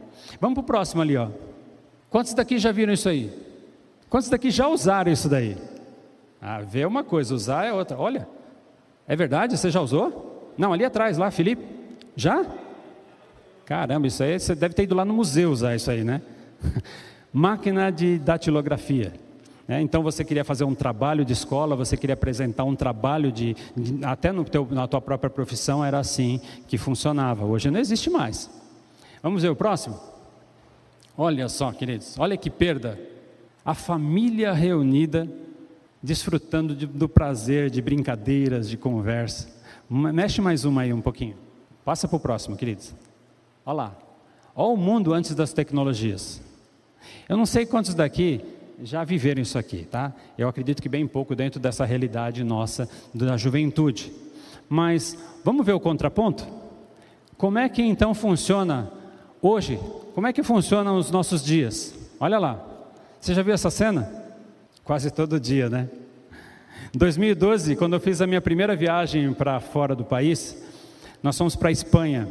[0.40, 1.31] Vamos para o próximo ali, ó.
[2.11, 3.33] Quantos daqui já viram isso aí?
[4.09, 5.57] Quantos daqui já usaram isso daí?
[6.40, 7.98] Ah, ver uma coisa, usar é outra.
[7.98, 8.26] Olha,
[9.07, 9.57] é verdade?
[9.57, 10.53] Você já usou?
[10.57, 11.62] Não, ali atrás, lá, Felipe.
[12.16, 12.44] Já?
[13.64, 16.22] Caramba, isso aí você deve ter ido lá no museu usar isso aí, né?
[17.33, 19.12] Máquina de datilografia.
[19.68, 23.55] É, então você queria fazer um trabalho de escola, você queria apresentar um trabalho de,
[23.76, 27.44] de até no teu, na tua própria profissão era assim que funcionava.
[27.44, 28.50] Hoje não existe mais.
[29.22, 30.00] Vamos ver o próximo?
[31.16, 32.98] Olha só, queridos, olha que perda.
[33.64, 35.29] A família reunida,
[36.03, 39.49] desfrutando de, do prazer de brincadeiras, de conversa.
[39.89, 41.37] Mexe mais uma aí um pouquinho.
[41.85, 42.95] Passa para o próximo, queridos.
[43.65, 43.99] Olha lá.
[44.55, 46.41] Olha o mundo antes das tecnologias.
[47.29, 48.41] Eu não sei quantos daqui
[48.83, 50.13] já viveram isso aqui, tá?
[50.39, 54.13] Eu acredito que bem pouco dentro dessa realidade nossa da juventude.
[54.69, 56.47] Mas vamos ver o contraponto?
[57.37, 58.91] Como é que então funciona
[59.43, 59.79] hoje?
[60.15, 61.95] Como é que funcionam os nossos dias?
[62.19, 62.65] Olha lá.
[63.21, 64.19] Você já viu essa cena?
[64.85, 65.88] Quase todo dia, né?
[66.95, 70.61] Em 2012, quando eu fiz a minha primeira viagem para fora do país,
[71.23, 72.29] nós fomos para a Espanha.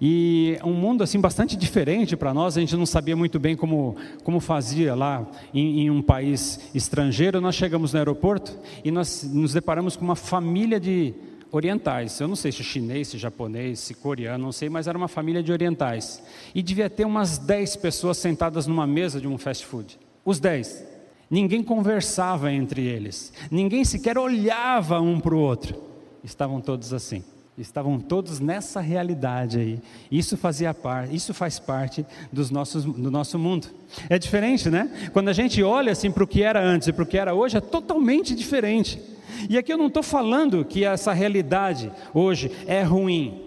[0.00, 3.96] E um mundo assim bastante diferente para nós, a gente não sabia muito bem como,
[4.22, 7.40] como fazia lá em, em, um país estrangeiro.
[7.40, 11.14] Nós chegamos no aeroporto e nós nos deparamos com uma família de
[11.50, 12.20] orientais.
[12.20, 15.42] Eu não sei se chinês, se japonês, se coreano, não sei, mas era uma família
[15.42, 16.22] de orientais.
[16.54, 19.98] E devia ter umas 10 pessoas sentadas numa mesa de um fast food.
[20.24, 20.93] Os 10.
[21.30, 23.32] Ninguém conversava entre eles.
[23.50, 25.82] Ninguém sequer olhava um para o outro.
[26.22, 27.22] Estavam todos assim.
[27.56, 29.78] Estavam todos nessa realidade aí.
[30.10, 33.68] Isso fazia parte, isso faz parte dos nossos, do nosso mundo.
[34.10, 35.10] É diferente, né?
[35.12, 37.32] Quando a gente olha assim para o que era antes e para o que era
[37.32, 39.00] hoje, é totalmente diferente.
[39.48, 43.40] E aqui eu não estou falando que essa realidade hoje é ruim.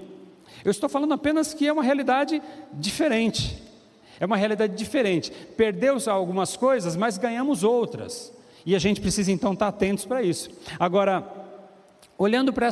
[0.63, 2.41] Eu estou falando apenas que é uma realidade
[2.73, 3.61] diferente.
[4.19, 5.31] É uma realidade diferente.
[5.55, 8.33] Perdeu-se algumas coisas, mas ganhamos outras.
[8.65, 10.49] E a gente precisa então estar atentos para isso.
[10.79, 11.45] Agora,
[12.17, 12.67] Olhando para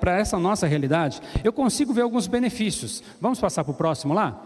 [0.00, 3.04] para essa nossa realidade, eu consigo ver alguns benefícios.
[3.20, 4.42] Vamos passar para o próximo lá?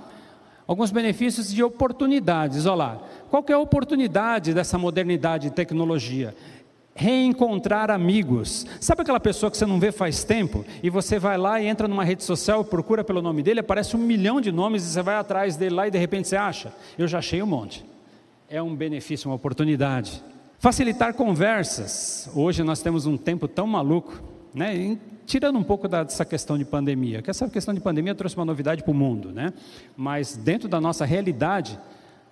[0.66, 2.66] Alguns benefícios de oportunidades.
[2.66, 3.02] Olha lá.
[3.30, 6.36] Qual é a oportunidade dessa modernidade e tecnologia?
[7.00, 8.66] Reencontrar amigos.
[8.80, 11.86] Sabe aquela pessoa que você não vê faz tempo e você vai lá e entra
[11.86, 15.14] numa rede social, procura pelo nome dele, aparece um milhão de nomes e você vai
[15.14, 16.74] atrás dele lá e de repente você acha?
[16.98, 17.86] Eu já achei um monte.
[18.50, 20.24] É um benefício, uma oportunidade.
[20.58, 22.28] Facilitar conversas.
[22.34, 24.20] Hoje nós temos um tempo tão maluco,
[24.52, 24.98] né?
[25.24, 28.82] Tirando um pouco dessa questão de pandemia, que essa questão de pandemia trouxe uma novidade
[28.82, 29.52] para o mundo, né?
[29.96, 31.78] Mas dentro da nossa realidade,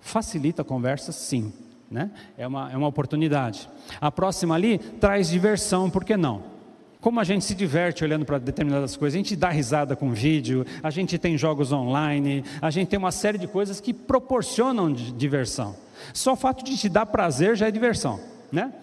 [0.01, 1.53] facilita conversas, sim,
[1.89, 2.11] né?
[2.37, 3.69] É uma, é uma oportunidade.
[3.99, 6.57] A próxima ali traz diversão, por que não?
[6.99, 10.65] Como a gente se diverte olhando para determinadas coisas, a gente dá risada com vídeo,
[10.81, 15.75] a gente tem jogos online, a gente tem uma série de coisas que proporcionam diversão.
[16.13, 18.19] Só o fato de te dar prazer já é diversão,
[18.51, 18.73] né?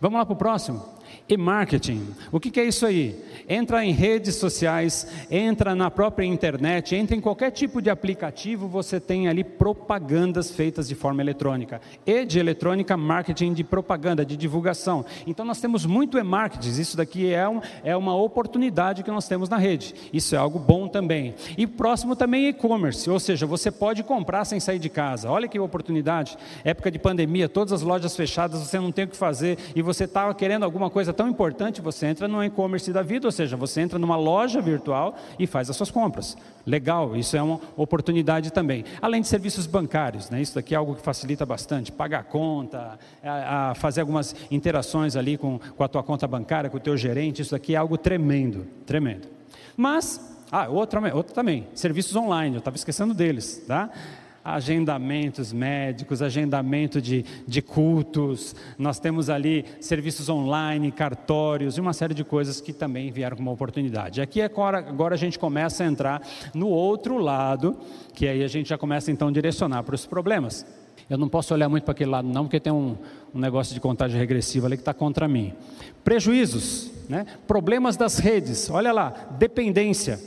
[0.00, 0.82] Vamos lá para o próximo?
[1.28, 2.06] E marketing.
[2.30, 3.18] O que, é isso aí?
[3.48, 9.00] Entra em redes sociais, entra na própria internet, entra em qualquer tipo de aplicativo, você
[9.00, 11.80] tem ali propagandas feitas de forma eletrônica.
[12.06, 15.04] E de eletrônica, marketing de propaganda, de divulgação.
[15.26, 19.48] Então nós temos muito e-marketing, isso daqui é, um, é uma oportunidade que nós temos
[19.48, 19.94] na rede.
[20.12, 21.34] Isso é algo bom também.
[21.56, 25.30] E próximo também e-commerce, ou seja, você pode comprar sem sair de casa.
[25.30, 26.36] Olha que oportunidade.
[26.64, 30.04] Época de pandemia, todas as lojas fechadas, você não tem o que fazer e você
[30.04, 33.80] estava querendo alguma coisa tão importante, você entra no e-commerce da vida, ou seja, você
[33.80, 36.36] entra numa loja virtual e faz as suas compras.
[36.66, 38.84] Legal, isso é uma oportunidade também.
[39.02, 40.40] Além de serviços bancários, né?
[40.40, 45.36] isso daqui é algo que facilita bastante, pagar conta, a, a fazer algumas interações ali
[45.36, 48.66] com, com a tua conta bancária, com o teu gerente, isso daqui é algo tremendo,
[48.86, 49.28] tremendo.
[49.76, 53.90] Mas, ah, outro, outro também, serviços online, eu estava esquecendo deles, tá?
[54.44, 62.12] Agendamentos médicos, agendamento de, de cultos, nós temos ali serviços online, cartórios e uma série
[62.12, 64.20] de coisas que também vieram como oportunidade.
[64.20, 66.20] Aqui agora, agora a gente começa a entrar
[66.52, 67.74] no outro lado,
[68.12, 70.66] que aí a gente já começa então a direcionar para os problemas.
[71.08, 72.96] Eu não posso olhar muito para aquele lado, não, porque tem um,
[73.34, 75.54] um negócio de contagem regressiva ali que está contra mim.
[76.02, 77.26] Prejuízos, né?
[77.46, 80.20] problemas das redes, olha lá, dependência.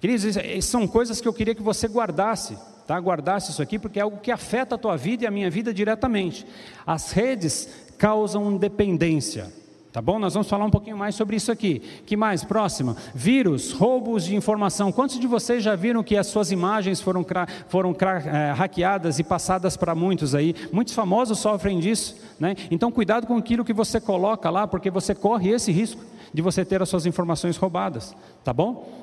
[0.00, 2.56] Queridos, são coisas que eu queria que você guardasse,
[2.90, 2.98] tá?
[2.98, 5.72] Guardasse isso aqui, porque é algo que afeta a tua vida e a minha vida
[5.72, 6.44] diretamente.
[6.84, 9.46] As redes causam dependência.
[9.92, 10.18] Tá bom?
[10.18, 11.78] Nós vamos falar um pouquinho mais sobre isso aqui.
[12.04, 12.42] Que mais?
[12.42, 12.96] Próxima.
[13.14, 14.90] Vírus, roubos de informação.
[14.90, 17.24] Quantos de vocês já viram que as suas imagens foram,
[17.68, 17.94] foram
[18.26, 20.52] é, hackeadas e passadas para muitos aí?
[20.72, 22.16] Muitos famosos sofrem disso.
[22.40, 22.56] Né?
[22.72, 26.02] Então, cuidado com aquilo que você coloca lá, porque você corre esse risco
[26.34, 28.16] de você ter as suas informações roubadas.
[28.42, 29.00] Tá bom?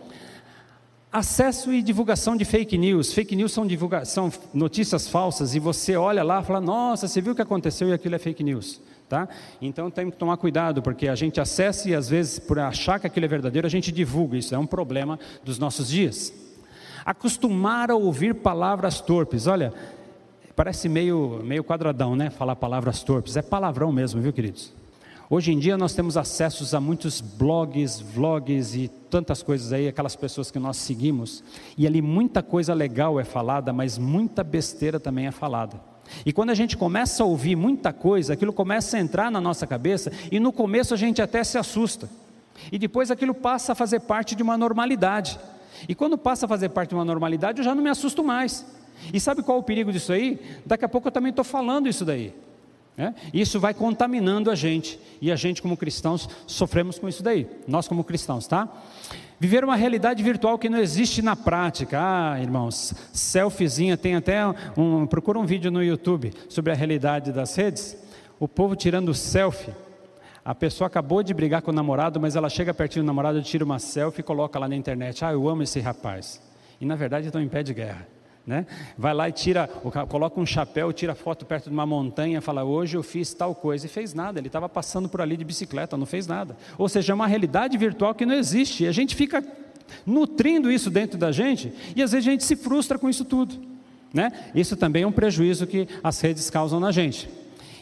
[1.12, 3.14] Acesso e divulgação de fake news.
[3.14, 3.66] Fake news são,
[4.04, 7.88] são notícias falsas e você olha lá e fala: Nossa, você viu o que aconteceu
[7.90, 8.82] e aquilo é fake news.
[9.08, 9.30] Tá?
[9.62, 13.08] Então tem que tomar cuidado, porque a gente acessa e às vezes, por achar que
[13.08, 14.38] aquilo é verdadeiro, a gente divulga.
[14.38, 16.34] Isso é um problema dos nossos dias.
[17.06, 19.48] Acostumar a ouvir palavras torpes.
[19.48, 19.74] Olha,
[20.58, 22.30] parece meio, meio quadradão, né?
[22.30, 23.38] Falar palavras torpes.
[23.38, 24.74] É palavrão mesmo, viu, queridos?
[25.30, 30.16] Hoje em dia nós temos acessos a muitos blogs, vlogs e tantas coisas aí, aquelas
[30.16, 31.44] pessoas que nós seguimos,
[31.78, 35.82] e ali muita coisa legal é falada, mas muita besteira também é falada.
[36.26, 39.68] E quando a gente começa a ouvir muita coisa, aquilo começa a entrar na nossa
[39.68, 42.10] cabeça e no começo a gente até se assusta.
[42.72, 45.38] E depois aquilo passa a fazer parte de uma normalidade.
[45.90, 48.66] E quando passa a fazer parte de uma normalidade, eu já não me assusto mais.
[49.14, 50.40] E sabe qual é o perigo disso aí?
[50.66, 52.34] Daqui a pouco eu também estou falando isso daí.
[52.98, 53.14] É?
[53.32, 55.00] Isso vai contaminando a gente.
[55.22, 57.48] E a gente, como cristãos, sofremos com isso daí.
[57.68, 58.68] Nós, como cristãos, tá?
[59.40, 62.00] Viver uma realidade virtual que não existe na prática.
[62.02, 64.42] Ah, irmãos, selfiezinha, tem até
[64.76, 65.06] um.
[65.06, 67.96] Procura um vídeo no YouTube sobre a realidade das redes.
[68.40, 69.72] O povo tirando selfie.
[70.44, 73.64] A pessoa acabou de brigar com o namorado, mas ela chega pertinho do namorado, tira
[73.64, 75.24] uma selfie e coloca lá na internet.
[75.24, 76.42] Ah, eu amo esse rapaz.
[76.82, 78.08] E na verdade estão em pé de guerra.
[78.48, 78.66] Né?
[78.98, 79.68] Vai lá e tira,
[80.08, 83.86] coloca um chapéu, tira foto perto de uma montanha, fala hoje eu fiz tal coisa
[83.86, 84.40] e fez nada.
[84.40, 86.56] Ele estava passando por ali de bicicleta, não fez nada.
[86.78, 88.86] Ou seja, é uma realidade virtual que não existe.
[88.86, 89.44] E a gente fica
[90.06, 93.56] nutrindo isso dentro da gente e às vezes a gente se frustra com isso tudo.
[94.14, 94.32] Né?
[94.56, 97.30] Isso também é um prejuízo que as redes causam na gente.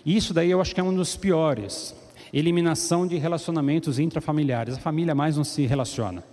[0.03, 1.95] Isso daí eu acho que é um dos piores.
[2.33, 4.77] Eliminação de relacionamentos intrafamiliares.
[4.77, 6.23] A família mais não se relaciona.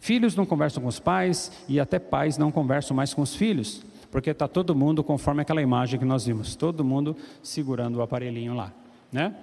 [0.00, 3.82] Filhos não conversam com os pais e até pais não conversam mais com os filhos,
[4.10, 8.54] porque está todo mundo conforme aquela imagem que nós vimos, todo mundo segurando o aparelhinho
[8.54, 8.72] lá.
[9.12, 9.34] Né?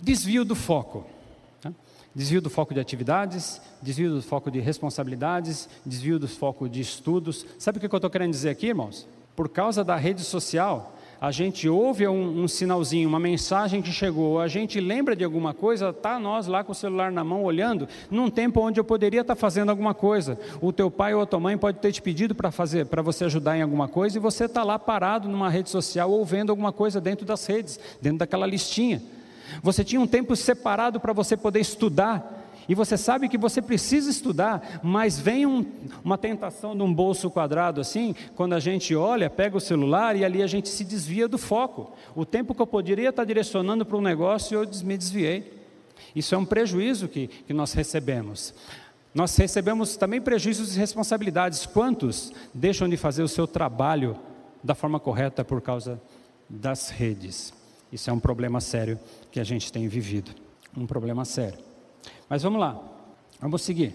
[0.00, 1.06] Desvio do foco.
[1.64, 1.74] Né?
[2.14, 7.46] Desvio do foco de atividades, desvio do foco de responsabilidades, desvio do foco de estudos.
[7.58, 9.08] Sabe o que eu estou querendo dizer aqui, irmãos?
[9.34, 14.40] Por causa da rede social, a gente ouve um, um, sinalzinho, uma mensagem que chegou,
[14.40, 17.88] a gente lembra de alguma coisa, tá nós lá com o celular na mão olhando,
[18.10, 20.36] num tempo onde eu poderia estar tá fazendo alguma coisa.
[20.60, 23.24] O teu pai ou a tua mãe pode ter te pedido para fazer, para você
[23.26, 26.72] ajudar em alguma coisa e você está lá parado numa rede social ou vendo alguma
[26.72, 29.00] coisa dentro das redes, dentro daquela listinha.
[29.62, 34.10] Você tinha um tempo separado para você poder estudar e você sabe que você precisa
[34.10, 35.64] estudar, mas vem um,
[36.04, 40.24] uma tentação de um bolso quadrado assim, quando a gente olha, pega o celular e
[40.24, 41.92] ali a gente se desvia do foco.
[42.14, 45.60] O tempo que eu poderia estar direcionando para um negócio, eu me desviei.
[46.14, 48.54] Isso é um prejuízo que, que nós recebemos.
[49.14, 51.66] Nós recebemos também prejuízos e responsabilidades.
[51.66, 54.16] Quantos deixam de fazer o seu trabalho
[54.62, 56.00] da forma correta por causa
[56.48, 57.52] das redes?
[57.90, 58.98] Isso é um problema sério
[59.30, 60.32] que a gente tem vivido.
[60.76, 61.71] Um problema sério.
[62.32, 62.82] Mas vamos lá,
[63.38, 63.94] vamos seguir.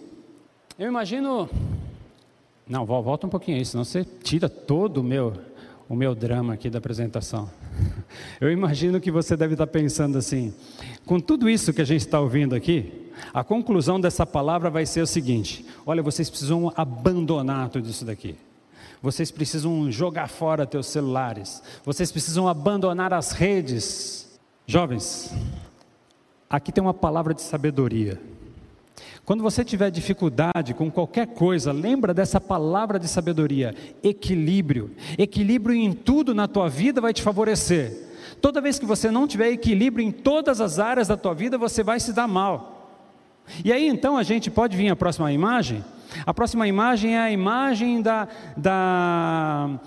[0.78, 1.50] Eu imagino.
[2.70, 5.34] Não, volta um pouquinho aí, senão você tira todo o meu,
[5.90, 7.50] o meu drama aqui da apresentação.
[8.40, 10.54] Eu imagino que você deve estar pensando assim:
[11.04, 15.02] com tudo isso que a gente está ouvindo aqui, a conclusão dessa palavra vai ser
[15.02, 18.36] o seguinte: olha, vocês precisam abandonar tudo isso daqui.
[19.02, 21.64] Vocês precisam jogar fora teus celulares.
[21.84, 24.40] Vocês precisam abandonar as redes.
[24.68, 25.34] Jovens,
[26.50, 28.20] Aqui tem uma palavra de sabedoria.
[29.26, 34.92] Quando você tiver dificuldade com qualquer coisa, lembra dessa palavra de sabedoria, equilíbrio.
[35.18, 38.08] Equilíbrio em tudo na tua vida vai te favorecer.
[38.42, 41.84] Toda vez que você não tiver equilíbrio em todas as áreas da tua vida, você
[41.84, 43.04] vai se dar mal.
[43.66, 45.84] E aí então a gente pode vir à próxima imagem.
[46.26, 49.78] A próxima imagem é a imagem da, da,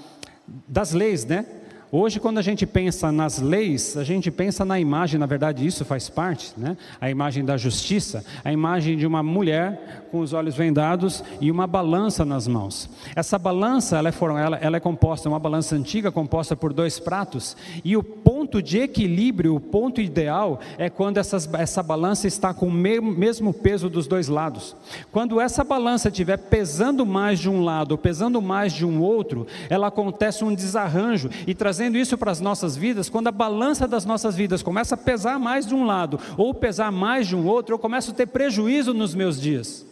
[0.68, 1.47] das leis, né?
[1.93, 5.84] Hoje, quando a gente pensa nas leis, a gente pensa na imagem, na verdade, isso
[5.84, 6.76] faz parte, né?
[7.01, 11.66] A imagem da justiça, a imagem de uma mulher com os olhos vendados e uma
[11.66, 12.88] balança nas mãos.
[13.16, 17.57] Essa balança, ela é, ela, ela é composta, uma balança antiga composta por dois pratos,
[17.84, 22.68] e o ponto de equilíbrio, o ponto ideal, é quando essas, essa balança está com
[22.68, 24.76] o mesmo peso dos dois lados.
[25.11, 29.45] Quando essa balança estiver pesando mais de um lado ou pesando mais de um outro,
[29.68, 33.89] ela acontece um desarranjo e trazendo trazendo isso para as nossas vidas, quando a balança
[33.89, 37.47] das nossas vidas começa a pesar mais de um lado ou pesar mais de um
[37.47, 39.87] outro, eu começo a ter prejuízo nos meus dias,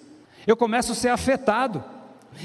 [0.47, 1.83] eu começo a ser afetado.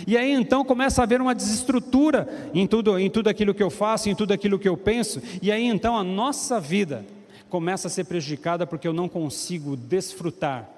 [0.08, 3.70] E aí então começa a haver uma desestrutura em tudo, em tudo aquilo que eu
[3.70, 7.06] faço, em tudo aquilo que eu penso, e aí então a nossa vida
[7.50, 10.70] começa a ser prejudicada porque eu não consigo desfrutar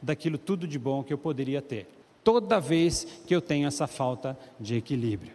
[0.00, 1.86] daquilo tudo de bom que eu poderia ter,
[2.24, 5.32] toda vez que eu tenho essa falta de equilíbrio.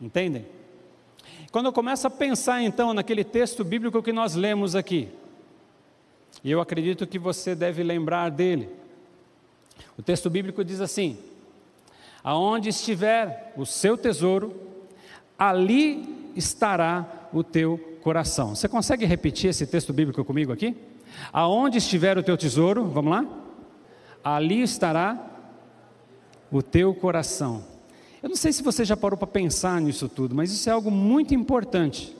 [0.00, 0.46] Entendem?
[1.50, 5.08] Quando eu começo a pensar então naquele texto bíblico que nós lemos aqui,
[6.42, 8.68] e eu acredito que você deve lembrar dele.
[9.96, 11.18] O texto bíblico diz assim:
[12.22, 14.54] Aonde estiver o seu tesouro,
[15.38, 18.54] ali estará o teu coração.
[18.54, 20.76] Você consegue repetir esse texto bíblico comigo aqui?
[21.32, 23.26] Aonde estiver o teu tesouro, vamos lá?
[24.22, 25.18] Ali estará
[26.50, 27.64] o teu coração.
[28.22, 30.90] Eu não sei se você já parou para pensar nisso tudo, mas isso é algo
[30.90, 32.16] muito importante.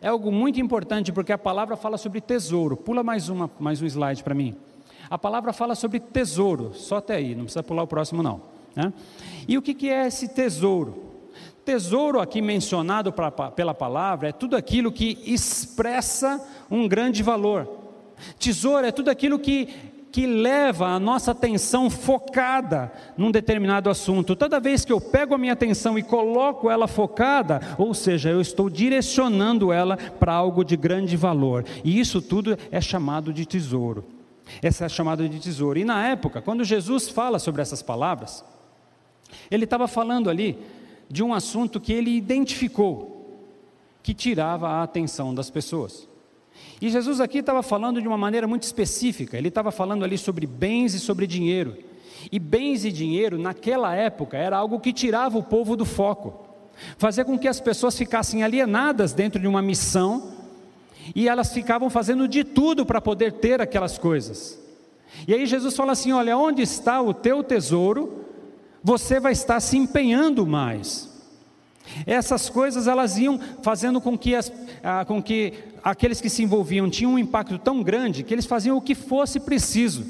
[0.00, 2.76] É algo muito importante porque a palavra fala sobre tesouro.
[2.76, 4.56] Pula mais, uma, mais um slide para mim.
[5.08, 8.40] A palavra fala sobre tesouro, só até aí, não precisa pular o próximo não.
[8.74, 8.92] Né?
[9.46, 11.04] E o que, que é esse tesouro?
[11.64, 17.68] Tesouro aqui mencionado pra, pela palavra é tudo aquilo que expressa um grande valor.
[18.38, 19.68] Tesouro é tudo aquilo que
[20.10, 24.34] que leva a nossa atenção focada num determinado assunto.
[24.34, 28.40] Toda vez que eu pego a minha atenção e coloco ela focada, ou seja, eu
[28.40, 31.64] estou direcionando ela para algo de grande valor.
[31.84, 34.04] E isso tudo é chamado de tesouro.
[34.62, 35.78] Essa é chamada de tesouro.
[35.78, 38.44] E na época, quando Jesus fala sobre essas palavras,
[39.50, 40.58] ele estava falando ali
[41.10, 43.18] de um assunto que ele identificou
[44.02, 46.08] que tirava a atenção das pessoas.
[46.80, 50.46] E Jesus aqui estava falando de uma maneira muito específica, ele estava falando ali sobre
[50.46, 51.76] bens e sobre dinheiro.
[52.30, 56.46] E bens e dinheiro, naquela época, era algo que tirava o povo do foco,
[56.96, 60.32] fazia com que as pessoas ficassem alienadas dentro de uma missão
[61.14, 64.58] e elas ficavam fazendo de tudo para poder ter aquelas coisas.
[65.26, 68.24] E aí Jesus fala assim: olha, onde está o teu tesouro,
[68.82, 71.07] você vai estar se empenhando mais.
[72.06, 76.88] Essas coisas elas iam fazendo com que, as, ah, com que aqueles que se envolviam
[76.90, 80.04] tinham um impacto tão grande que eles faziam o que fosse preciso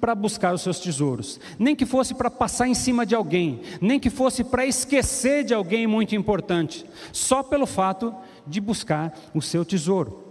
[0.00, 3.98] para buscar os seus tesouros, nem que fosse para passar em cima de alguém, nem
[3.98, 8.14] que fosse para esquecer de alguém muito importante, só pelo fato
[8.46, 10.22] de buscar o seu tesouro.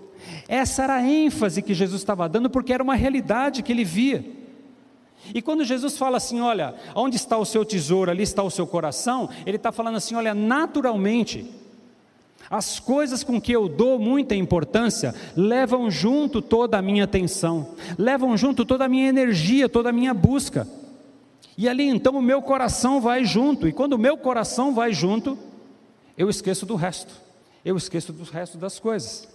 [0.47, 4.42] Essa era a ênfase que Jesus estava dando, porque era uma realidade que ele via.
[5.33, 8.65] E quando Jesus fala assim, olha, onde está o seu tesouro, ali está o seu
[8.65, 11.49] coração, ele está falando assim, olha, naturalmente,
[12.49, 18.35] as coisas com que eu dou muita importância levam junto toda a minha atenção, levam
[18.35, 20.67] junto toda a minha energia, toda a minha busca.
[21.57, 25.37] E ali então o meu coração vai junto, e quando o meu coração vai junto,
[26.17, 27.13] eu esqueço do resto,
[27.63, 29.27] eu esqueço do resto das coisas.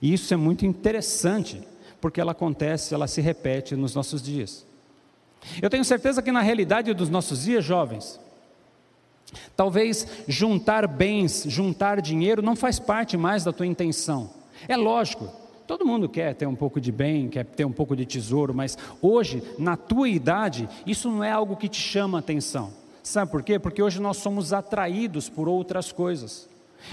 [0.00, 1.60] E isso é muito interessante,
[2.00, 4.64] porque ela acontece, ela se repete nos nossos dias.
[5.60, 8.20] Eu tenho certeza que na realidade dos nossos dias, jovens,
[9.56, 14.30] talvez juntar bens, juntar dinheiro não faz parte mais da tua intenção.
[14.68, 15.28] É lógico,
[15.66, 18.78] todo mundo quer ter um pouco de bem, quer ter um pouco de tesouro, mas
[19.00, 22.72] hoje, na tua idade, isso não é algo que te chama atenção.
[23.02, 23.58] Sabe por quê?
[23.58, 26.48] Porque hoje nós somos atraídos por outras coisas.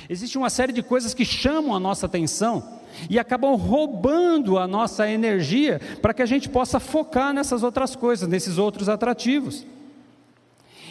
[0.09, 5.09] Existe uma série de coisas que chamam a nossa atenção e acabam roubando a nossa
[5.09, 9.65] energia para que a gente possa focar nessas outras coisas, nesses outros atrativos.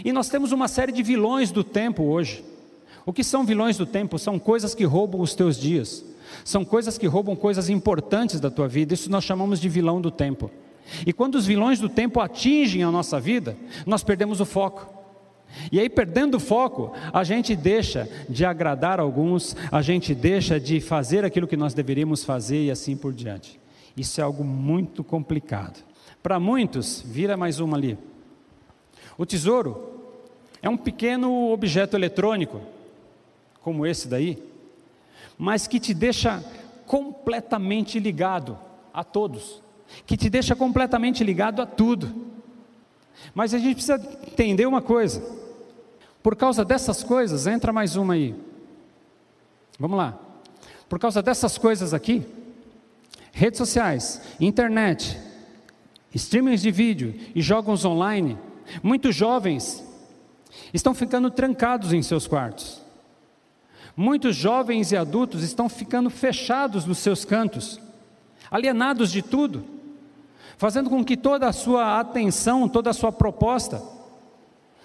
[0.05, 2.45] E nós temos uma série de vilões do tempo hoje.
[3.05, 4.19] O que são vilões do tempo?
[4.19, 6.05] São coisas que roubam os teus dias,
[6.45, 8.95] são coisas que roubam coisas importantes da tua vida.
[8.95, 10.51] Isso nós chamamos de vilão do tempo.
[11.07, 15.00] E quando os vilões do tempo atingem a nossa vida, nós perdemos o foco.
[15.71, 20.81] E aí, perdendo o foco, a gente deixa de agradar alguns, a gente deixa de
[20.81, 23.61] fazer aquilo que nós deveríamos fazer e assim por diante.
[23.97, 25.83] Isso é algo muito complicado.
[26.23, 27.99] Para muitos, vira mais uma ali.
[29.17, 29.91] O tesouro
[30.63, 32.61] é um pequeno objeto eletrônico,
[33.63, 34.43] como esse daí,
[35.37, 36.43] mas que te deixa
[36.87, 38.59] completamente ligado
[38.93, 39.63] a todos,
[40.07, 42.30] que te deixa completamente ligado a tudo.
[43.35, 43.97] Mas a gente precisa
[44.27, 45.23] entender uma coisa:
[46.23, 48.35] por causa dessas coisas, entra mais uma aí.
[49.79, 50.19] Vamos lá.
[50.89, 52.27] Por causa dessas coisas aqui,
[53.33, 55.19] redes sociais, internet,
[56.15, 58.37] streamings de vídeo e jogos online,
[58.83, 59.85] muitos jovens
[60.75, 62.83] estão ficando trancados em seus quartos.
[63.97, 67.81] Muitos jovens e adultos estão ficando fechados nos seus cantos,
[68.51, 69.65] alienados de tudo,
[70.61, 73.83] fazendo com que toda a sua atenção, toda a sua proposta,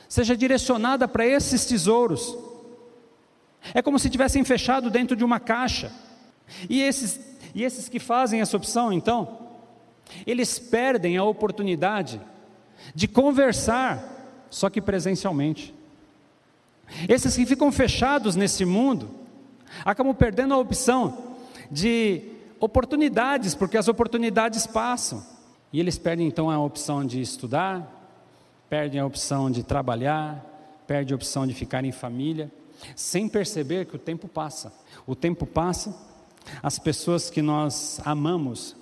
[0.07, 2.33] seja direcionada para esses tesouros.
[3.73, 5.91] É como se tivessem fechado dentro de uma caixa.
[6.69, 7.19] E esses,
[7.53, 9.49] e esses que fazem essa opção, então,
[10.25, 12.21] eles perdem a oportunidade
[12.95, 15.75] de conversar, só que presencialmente.
[17.09, 19.09] Esses que ficam fechados nesse mundo,
[19.83, 21.35] acabam perdendo a opção
[21.69, 22.21] de
[22.61, 25.34] oportunidades, porque as oportunidades passam.
[25.71, 27.91] E eles perdem então a opção de estudar,
[28.69, 30.43] perdem a opção de trabalhar,
[30.87, 32.51] perdem a opção de ficar em família,
[32.95, 34.73] sem perceber que o tempo passa.
[35.05, 35.95] O tempo passa,
[36.61, 38.75] as pessoas que nós amamos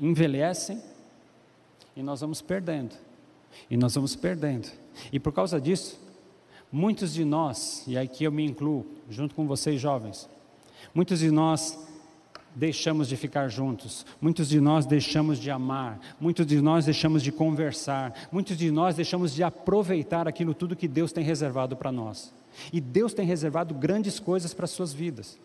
[0.00, 0.80] envelhecem
[1.96, 2.94] e nós vamos perdendo.
[3.70, 4.70] E nós vamos perdendo.
[5.12, 5.98] E por causa disso,
[6.70, 10.28] muitos de nós, e aqui eu me incluo, junto com vocês jovens,
[10.94, 11.78] muitos de nós
[12.54, 17.30] deixamos de ficar juntos, muitos de nós deixamos de amar, muitos de nós deixamos de
[17.30, 22.32] conversar, muitos de nós deixamos de aproveitar aquilo tudo que Deus tem reservado para nós.
[22.72, 25.38] E Deus tem reservado grandes coisas para as suas vidas.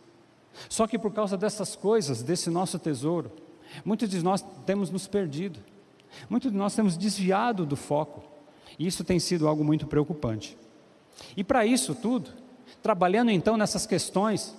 [0.70, 3.32] Só que por causa dessas coisas, desse nosso tesouro,
[3.84, 5.60] muitos de nós temos nos perdido,
[6.30, 8.24] muitos de nós temos desviado do foco,
[8.80, 10.58] e isso tem sido algo muito preocupante.
[11.38, 12.32] E para isso tudo,
[12.82, 14.56] trabalhando então nessas questões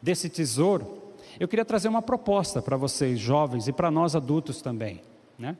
[0.00, 0.95] desse tesouro,
[1.38, 5.02] eu queria trazer uma proposta para vocês, jovens, e para nós adultos também.
[5.38, 5.56] Né?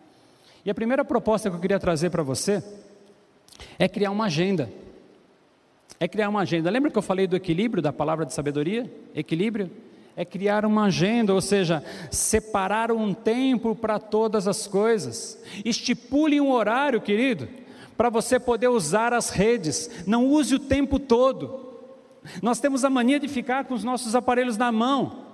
[0.64, 2.62] E a primeira proposta que eu queria trazer para você
[3.78, 4.70] é criar uma agenda.
[5.98, 6.70] É criar uma agenda.
[6.70, 8.90] Lembra que eu falei do equilíbrio, da palavra de sabedoria?
[9.14, 9.70] Equilíbrio?
[10.14, 15.38] É criar uma agenda, ou seja, separar um tempo para todas as coisas.
[15.64, 17.48] Estipule um horário, querido,
[17.96, 19.90] para você poder usar as redes.
[20.06, 21.66] Não use o tempo todo.
[22.42, 25.25] Nós temos a mania de ficar com os nossos aparelhos na mão.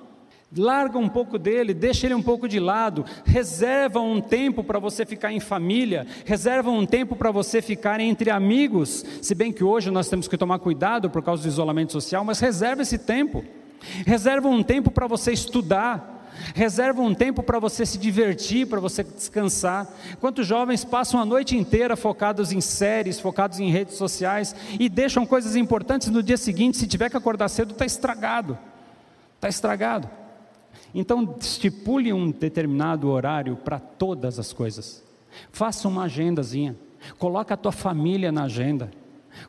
[0.54, 5.06] Larga um pouco dele, deixa ele um pouco de lado, reserva um tempo para você
[5.06, 9.90] ficar em família, reserva um tempo para você ficar entre amigos, se bem que hoje
[9.90, 13.42] nós temos que tomar cuidado por causa do isolamento social, mas reserva esse tempo.
[14.06, 19.02] Reserva um tempo para você estudar, reserva um tempo para você se divertir, para você
[19.02, 19.88] descansar.
[20.20, 25.24] Quantos jovens passam a noite inteira focados em séries, focados em redes sociais e deixam
[25.24, 28.58] coisas importantes no dia seguinte, se tiver que acordar cedo, está estragado.
[29.36, 30.21] Está estragado.
[30.94, 35.02] Então, estipule um determinado horário para todas as coisas.
[35.50, 36.76] Faça uma agendazinha.
[37.18, 38.90] Coloca a tua família na agenda.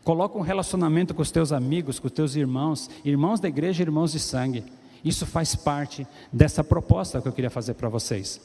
[0.03, 4.13] Coloca um relacionamento com os teus amigos, com os teus irmãos, irmãos da igreja, irmãos
[4.13, 4.63] de sangue.
[5.03, 8.39] Isso faz parte dessa proposta que eu queria fazer para vocês.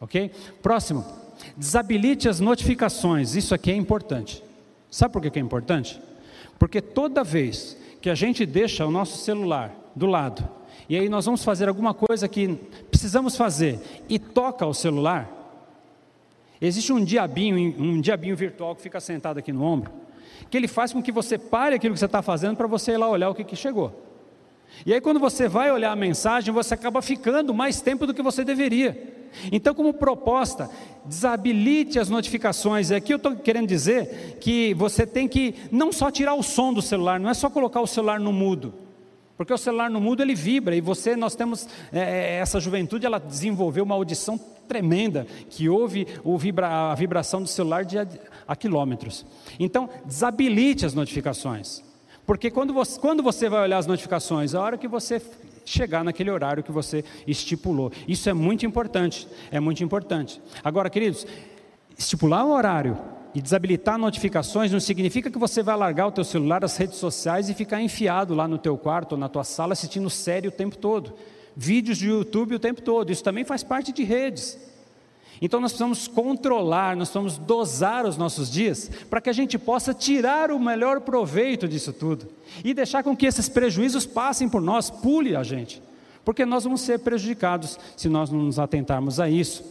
[0.00, 0.30] Ok?
[0.62, 1.04] Próximo.
[1.56, 3.34] Desabilite as notificações.
[3.34, 4.42] Isso aqui é importante.
[4.90, 6.00] Sabe por que é importante?
[6.58, 10.57] Porque toda vez que a gente deixa o nosso celular do lado
[10.88, 12.48] e aí nós vamos fazer alguma coisa que
[12.90, 13.78] precisamos fazer
[14.08, 15.30] e toca o celular,
[16.60, 19.92] existe um diabinho, um diabinho virtual que fica sentado aqui no ombro,
[20.48, 22.96] que ele faz com que você pare aquilo que você está fazendo para você ir
[22.96, 24.08] lá olhar o que, que chegou.
[24.86, 28.22] E aí, quando você vai olhar a mensagem, você acaba ficando mais tempo do que
[28.22, 29.16] você deveria.
[29.50, 30.70] Então, como proposta,
[31.04, 32.90] desabilite as notificações.
[32.90, 36.80] Aqui eu estou querendo dizer que você tem que não só tirar o som do
[36.80, 38.72] celular, não é só colocar o celular no mudo.
[39.38, 43.06] Porque o celular no mudo ele vibra e você, nós temos é, é, essa juventude,
[43.06, 44.36] ela desenvolveu uma audição
[44.66, 47.96] tremenda que ouve vibra, a vibração do celular de,
[48.48, 49.24] a quilômetros.
[49.60, 51.84] Então, desabilite as notificações.
[52.26, 55.22] Porque quando você, quando você vai olhar as notificações, é a hora que você
[55.64, 57.92] chegar naquele horário que você estipulou.
[58.08, 59.28] Isso é muito importante.
[59.52, 60.42] É muito importante.
[60.64, 61.24] Agora, queridos,
[61.96, 62.98] estipular um horário
[63.38, 67.48] e desabilitar notificações não significa que você vai largar o teu celular, as redes sociais
[67.48, 70.76] e ficar enfiado lá no teu quarto ou na tua sala assistindo série o tempo
[70.76, 71.14] todo.
[71.56, 73.12] Vídeos de YouTube o tempo todo.
[73.12, 74.58] Isso também faz parte de redes.
[75.40, 79.94] Então nós precisamos controlar, nós precisamos dosar os nossos dias para que a gente possa
[79.94, 82.26] tirar o melhor proveito disso tudo
[82.64, 85.80] e deixar com que esses prejuízos passem por nós, pule a gente,
[86.24, 89.62] porque nós vamos ser prejudicados se nós não nos atentarmos a isso.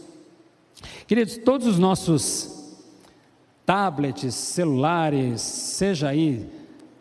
[1.06, 2.57] Queridos, todos os nossos
[3.68, 6.48] tablets, celulares, seja aí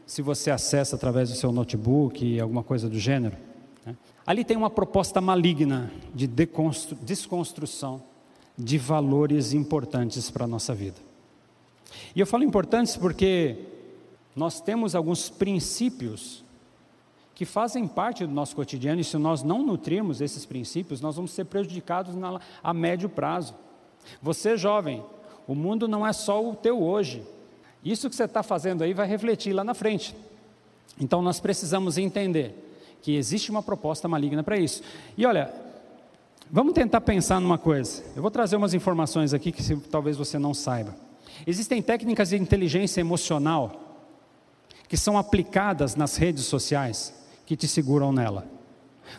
[0.06, 3.38] se você acessa através do seu notebook, alguma coisa do gênero.
[3.86, 3.96] Né?
[4.26, 8.04] Ali tem uma proposta maligna de desconstrução
[8.58, 10.98] de valores importantes para a nossa vida.
[12.14, 13.60] E eu falo importantes porque
[14.36, 16.44] nós temos alguns princípios
[17.34, 21.32] que fazem parte do nosso cotidiano, e se nós não nutrirmos esses princípios, nós vamos
[21.32, 23.56] ser prejudicados na, a médio prazo.
[24.22, 25.02] Você, jovem,
[25.48, 27.24] o mundo não é só o teu hoje.
[27.84, 30.16] Isso que você está fazendo aí vai refletir lá na frente.
[31.00, 32.66] Então nós precisamos entender
[33.02, 34.84] que existe uma proposta maligna para isso.
[35.18, 35.54] E olha,
[36.52, 38.04] vamos tentar pensar numa coisa.
[38.16, 40.96] Eu vou trazer umas informações aqui que talvez você não saiba.
[41.46, 43.84] Existem técnicas de inteligência emocional
[44.90, 47.14] que são aplicadas nas redes sociais
[47.46, 48.57] que te seguram nela.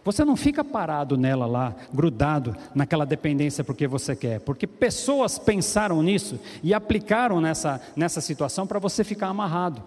[0.05, 6.03] Você não fica parado nela lá, grudado naquela dependência porque você quer, porque pessoas pensaram
[6.03, 9.83] nisso e aplicaram nessa, nessa situação para você ficar amarrado.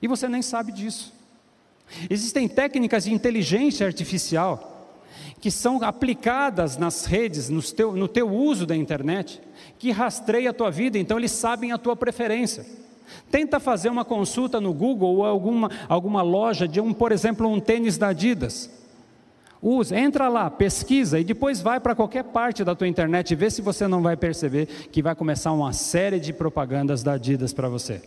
[0.00, 1.12] E você nem sabe disso.
[2.08, 4.70] Existem técnicas de inteligência artificial
[5.40, 9.40] que são aplicadas nas redes, no teu, no teu uso da internet,
[9.78, 12.64] que rastreia a tua vida, então eles sabem a tua preferência.
[13.30, 17.60] Tenta fazer uma consulta no Google ou alguma, alguma loja de um, por exemplo, um
[17.60, 18.70] tênis da Adidas.
[19.66, 23.48] Usa, entra lá, pesquisa e depois vai para qualquer parte da tua internet e vê
[23.48, 27.66] se você não vai perceber que vai começar uma série de propagandas da Adidas para
[27.66, 28.02] você.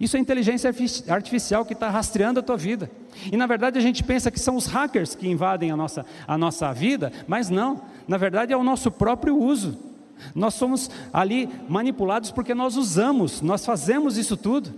[0.00, 0.74] Isso é inteligência
[1.10, 2.90] artificial que está rastreando a tua vida.
[3.30, 6.38] E na verdade a gente pensa que são os hackers que invadem a nossa, a
[6.38, 7.82] nossa vida, mas não.
[8.06, 9.78] Na verdade é o nosso próprio uso.
[10.34, 14.72] Nós somos ali manipulados porque nós usamos, nós fazemos isso tudo.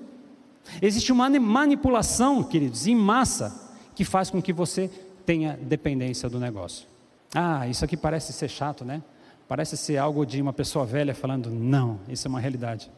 [0.82, 4.90] Existe uma manipulação, queridos, em massa, que faz com que você
[5.30, 6.88] tenha dependência do negócio.
[7.32, 9.00] Ah, isso aqui parece ser chato, né?
[9.46, 12.90] Parece ser algo de uma pessoa velha falando, não, isso é uma realidade.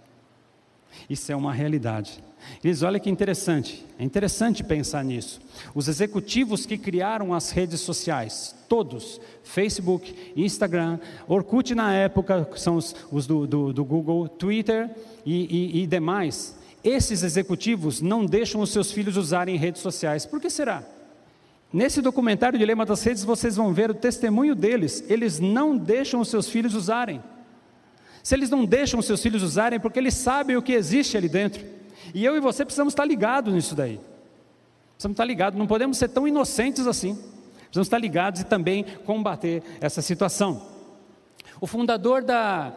[1.11, 2.25] Isso é uma realidade.
[2.65, 5.43] Eles, olha que interessante, é interessante pensar nisso.
[5.75, 12.97] Os executivos que criaram as redes sociais, todos, Facebook, Instagram, Orkut na época, são os,
[13.11, 14.89] os do, do, do, Google, Twitter
[15.27, 20.25] e, e, e demais, esses executivos não deixam os seus filhos usarem redes sociais.
[20.25, 20.83] Por que será?
[21.73, 25.03] Nesse documentário Dilema das Redes, vocês vão ver o testemunho deles.
[25.09, 27.23] Eles não deixam os seus filhos usarem.
[28.23, 31.29] Se eles não deixam os seus filhos usarem, porque eles sabem o que existe ali
[31.29, 31.65] dentro.
[32.15, 33.99] E eu e você precisamos estar ligados nisso daí.
[34.93, 37.15] Precisamos estar ligados, não podemos ser tão inocentes assim.
[37.63, 40.63] Precisamos estar ligados e também combater essa situação.
[41.61, 42.73] O fundador da.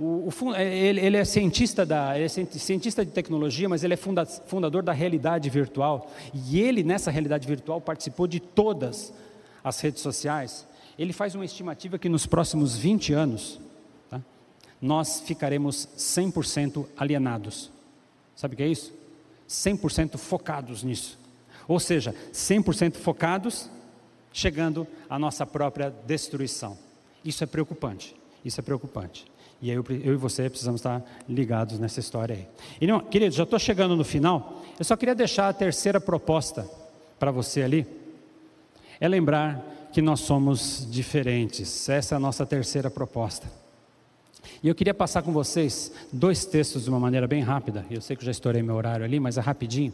[0.00, 3.96] O, o, é, ele, ele, é cientista da, é cientista de tecnologia, mas ele é
[3.98, 6.10] funda, fundador da realidade virtual.
[6.32, 9.12] E ele, nessa realidade virtual, participou de todas
[9.62, 10.66] as redes sociais.
[10.98, 13.60] Ele faz uma estimativa que nos próximos 20 anos,
[14.80, 17.70] nós ficaremos 100% alienados.
[18.34, 18.94] Sabe o que é isso?
[19.46, 21.18] 100% focados nisso.
[21.68, 23.68] Ou seja, 100% focados,
[24.32, 26.78] chegando à nossa própria destruição.
[27.22, 28.16] Isso é preocupante.
[28.42, 29.29] Isso é preocupante.
[29.62, 32.46] E aí eu, eu e você precisamos estar ligados nessa história aí.
[32.80, 34.62] E, não, queridos, já estou chegando no final.
[34.78, 36.68] Eu só queria deixar a terceira proposta
[37.18, 37.86] para você ali.
[38.98, 41.88] É lembrar que nós somos diferentes.
[41.88, 43.46] Essa é a nossa terceira proposta.
[44.62, 47.84] E eu queria passar com vocês dois textos de uma maneira bem rápida.
[47.90, 49.92] Eu sei que já estourei meu horário ali, mas é rapidinho.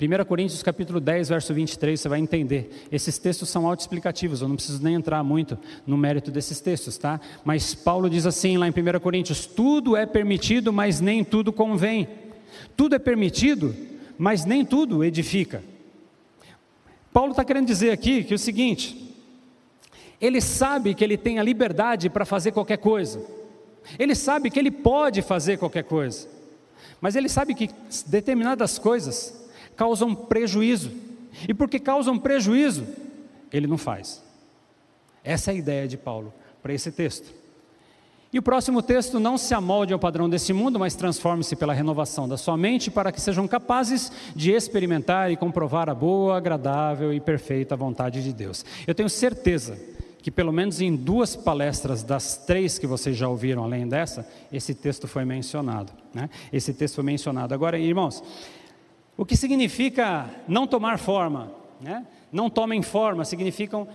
[0.00, 2.86] 1 Coríntios capítulo 10, verso 23, você vai entender.
[2.90, 7.20] Esses textos são autoexplicativos, eu não preciso nem entrar muito no mérito desses textos, tá?
[7.44, 12.08] Mas Paulo diz assim lá em 1 Coríntios: tudo é permitido, mas nem tudo convém.
[12.76, 13.74] Tudo é permitido,
[14.18, 15.62] mas nem tudo edifica.
[17.12, 19.14] Paulo está querendo dizer aqui que é o seguinte:
[20.20, 23.24] ele sabe que ele tem a liberdade para fazer qualquer coisa.
[23.98, 26.28] Ele sabe que ele pode fazer qualquer coisa,
[27.00, 27.68] mas ele sabe que
[28.06, 29.41] determinadas coisas
[29.76, 30.92] causam prejuízo,
[31.48, 32.86] e porque causam prejuízo,
[33.52, 34.22] ele não faz.
[35.24, 37.42] Essa é a ideia de Paulo para esse texto.
[38.32, 42.26] E o próximo texto não se amolde ao padrão desse mundo, mas transforme-se pela renovação
[42.26, 47.20] da sua mente para que sejam capazes de experimentar e comprovar a boa, agradável e
[47.20, 48.64] perfeita vontade de Deus.
[48.86, 49.78] Eu tenho certeza
[50.22, 54.72] que pelo menos em duas palestras das três que vocês já ouviram além dessa, esse
[54.72, 55.92] texto foi mencionado.
[56.14, 56.30] Né?
[56.50, 57.52] Esse texto foi mencionado.
[57.52, 58.22] Agora, irmãos,
[59.16, 61.52] o que significa não tomar forma?
[61.80, 62.06] Né?
[62.30, 63.86] Não tomem forma significam,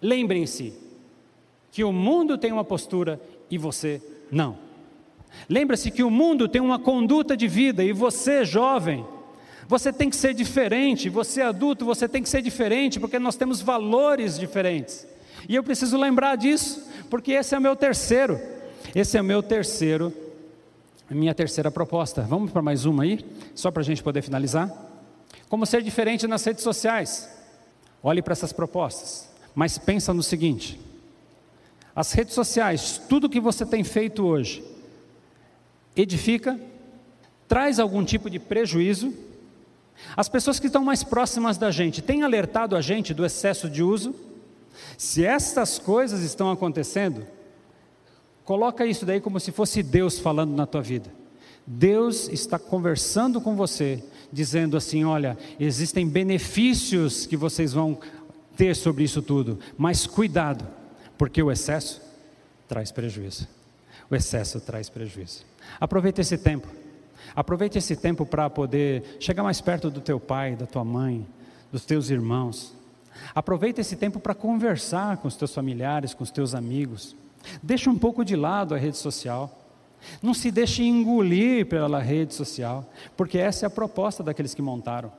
[0.00, 0.72] lembrem-se,
[1.70, 4.00] que o mundo tem uma postura e você
[4.30, 4.56] não.
[5.48, 9.04] Lembre-se que o mundo tem uma conduta de vida e você, jovem,
[9.68, 13.60] você tem que ser diferente, você adulto, você tem que ser diferente, porque nós temos
[13.60, 15.06] valores diferentes.
[15.48, 18.40] E eu preciso lembrar disso, porque esse é o meu terceiro.
[18.94, 20.12] Esse é o meu terceiro,
[21.14, 22.22] minha terceira proposta.
[22.22, 24.72] Vamos para mais uma aí, só para a gente poder finalizar.
[25.48, 27.28] Como ser diferente nas redes sociais.
[28.02, 30.80] Olhe para essas propostas, mas pensa no seguinte:
[31.94, 34.64] as redes sociais, tudo que você tem feito hoje,
[35.94, 36.58] edifica,
[37.48, 39.14] traz algum tipo de prejuízo
[40.16, 43.82] As pessoas que estão mais próximas da gente têm alertado a gente do excesso de
[43.82, 44.14] uso?
[44.98, 47.26] Se estas coisas estão acontecendo,
[48.46, 51.12] coloca isso daí como se fosse Deus falando na tua vida.
[51.66, 57.98] Deus está conversando com você, dizendo assim: olha, existem benefícios que vocês vão
[58.56, 60.66] ter sobre isso tudo, mas cuidado,
[61.18, 62.00] porque o excesso
[62.66, 63.46] traz prejuízo.
[64.08, 65.44] O excesso traz prejuízo.
[65.80, 66.68] Aproveite esse tempo.
[67.34, 71.26] Aproveite esse tempo para poder chegar mais perto do teu pai, da tua mãe,
[71.72, 72.72] dos teus irmãos.
[73.34, 77.16] Aproveite esse tempo para conversar com os teus familiares, com os teus amigos.
[77.62, 79.50] Deixa um pouco de lado a rede social.
[80.22, 82.84] Não se deixe engolir pela rede social,
[83.16, 85.10] porque essa é a proposta daqueles que montaram.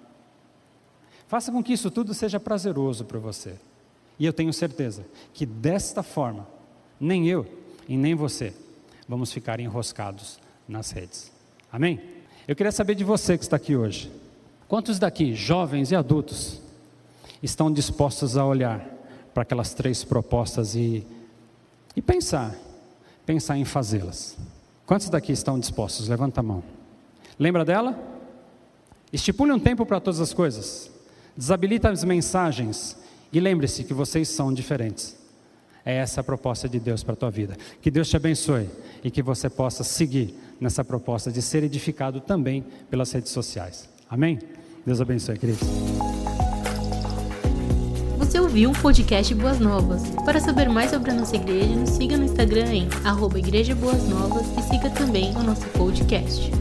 [1.28, 3.56] Faça com que isso tudo seja prazeroso para você.
[4.20, 6.48] E eu tenho certeza que desta forma,
[7.00, 7.46] nem eu
[7.88, 8.54] e nem você
[9.08, 11.32] vamos ficar enroscados nas redes.
[11.72, 12.00] Amém?
[12.48, 14.12] Eu queria saber de você que está aqui hoje.
[14.68, 16.62] Quantos daqui, jovens e adultos,
[17.42, 18.86] estão dispostos a olhar
[19.34, 21.06] para aquelas três propostas e,
[21.98, 22.56] e pensar,
[23.26, 24.38] pensar em fazê-las?
[24.86, 26.08] Quantos daqui estão dispostos?
[26.08, 26.64] Levanta a mão.
[27.40, 28.00] Lembra dela?
[29.12, 30.92] Estipule um tempo para todas as coisas.
[31.36, 32.96] Desabilita as mensagens
[33.34, 35.18] e lembre-se que vocês são diferentes.
[35.84, 37.58] É essa a proposta de Deus para a tua vida.
[37.82, 38.70] Que Deus te abençoe
[39.04, 43.90] e que você possa seguir nessa proposta de ser edificado também pelas redes sociais.
[44.08, 44.38] Amém?
[44.86, 45.66] Deus abençoe, querido.
[48.38, 50.04] Você ouviu o podcast Boas Novas.
[50.24, 54.08] Para saber mais sobre a nossa igreja, nos siga no Instagram em arroba Igreja Boas
[54.08, 56.52] Novas e siga também o nosso podcast.